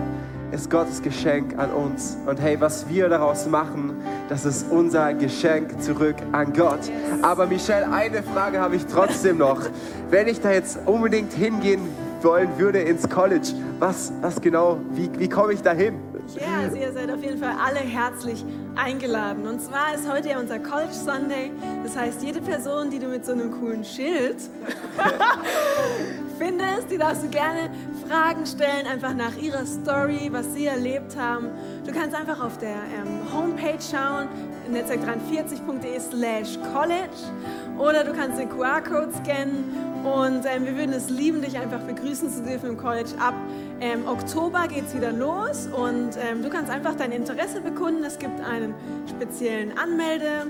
[0.51, 2.17] ist Gottes Geschenk an uns.
[2.25, 3.91] Und hey, was wir daraus machen,
[4.29, 6.89] das ist unser Geschenk zurück an Gott.
[7.21, 9.59] Aber Michelle, eine Frage habe ich trotzdem noch.
[10.09, 11.81] Wenn ich da jetzt unbedingt hingehen
[12.21, 15.95] wollen würde ins College, was, was genau, wie, wie komme ich da hin?
[16.35, 18.43] Ja, also ihr seid auf jeden Fall alle herzlich
[18.77, 19.47] eingeladen.
[19.47, 21.51] Und zwar ist heute ja unser College Sunday.
[21.83, 24.37] Das heißt, jede Person, die du mit so einem coolen Schild
[26.39, 27.69] findest, die darfst du gerne
[28.07, 31.49] Fragen stellen, einfach nach ihrer Story, was sie erlebt haben.
[31.85, 34.27] Du kannst einfach auf der ähm, Homepage schauen,
[34.69, 39.65] netzwerk43.de slash college oder du kannst den QR-Code scannen
[40.03, 43.09] und ähm, wir würden es lieben, dich einfach begrüßen zu dürfen im College.
[43.19, 43.33] Ab
[43.79, 48.03] ähm, Oktober geht es wieder los und ähm, du kannst einfach dein Interesse bekunden.
[48.03, 48.73] Es gibt einen
[49.09, 50.47] speziellen Anmelde,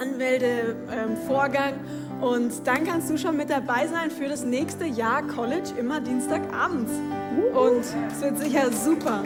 [0.00, 1.74] Anmeldevorgang
[2.20, 6.92] und dann kannst du schon mit dabei sein für das nächste Jahr College immer Dienstagabends.
[7.54, 9.22] Und es wird sicher super.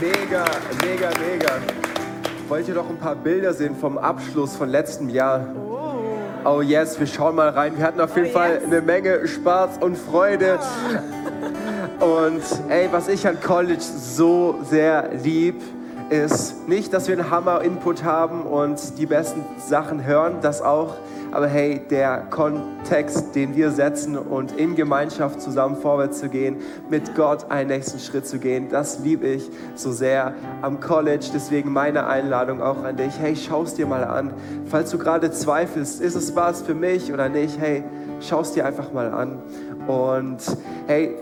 [0.00, 0.44] Mega,
[0.82, 1.91] mega, mega.
[2.52, 5.46] Wollt ihr doch ein paar Bilder sehen vom Abschluss von letztem Jahr?
[6.44, 7.78] Oh yes, wir schauen mal rein.
[7.78, 8.64] Wir hatten auf jeden Oh Fall yes.
[8.64, 10.58] eine Menge Spaß und Freude.
[11.98, 15.62] Und ey, was ich an College so sehr lieb,
[16.10, 20.96] ist nicht, dass wir einen Hammer-Input haben und die besten Sachen hören, das auch.
[21.32, 26.56] Aber hey, der Kontext, den wir setzen und in Gemeinschaft zusammen vorwärts zu gehen,
[26.90, 31.24] mit Gott einen nächsten Schritt zu gehen, das liebe ich so sehr am College.
[31.32, 33.18] Deswegen meine Einladung auch an dich.
[33.18, 34.34] Hey, schau es dir mal an.
[34.66, 37.58] Falls du gerade zweifelst, ist es was für mich oder nicht?
[37.58, 37.82] Hey,
[38.20, 39.38] schau es dir einfach mal an.
[39.86, 40.38] Und
[40.86, 41.16] hey,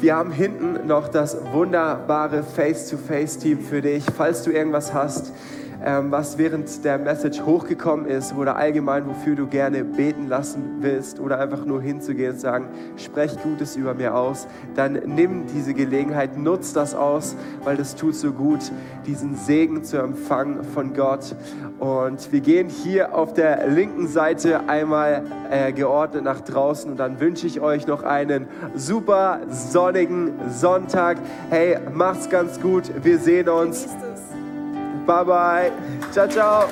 [0.00, 4.04] wir haben hinten noch das wunderbare Face-to-Face-Team für dich.
[4.14, 5.32] Falls du irgendwas hast,
[5.84, 11.38] was während der Message hochgekommen ist oder allgemein, wofür du gerne beten lassen willst oder
[11.38, 16.72] einfach nur hinzugehen und sagen, sprech Gutes über mir aus, dann nimm diese Gelegenheit, nutz
[16.72, 18.60] das aus, weil das tut so gut,
[19.06, 21.36] diesen Segen zu empfangen von Gott.
[21.78, 27.20] Und wir gehen hier auf der linken Seite einmal äh, geordnet nach draußen und dann
[27.20, 31.18] wünsche ich euch noch einen super sonnigen Sonntag.
[31.50, 32.84] Hey, macht's ganz gut.
[33.02, 33.86] Wir sehen uns.
[35.06, 35.70] 拜拜，
[36.10, 36.68] 加油！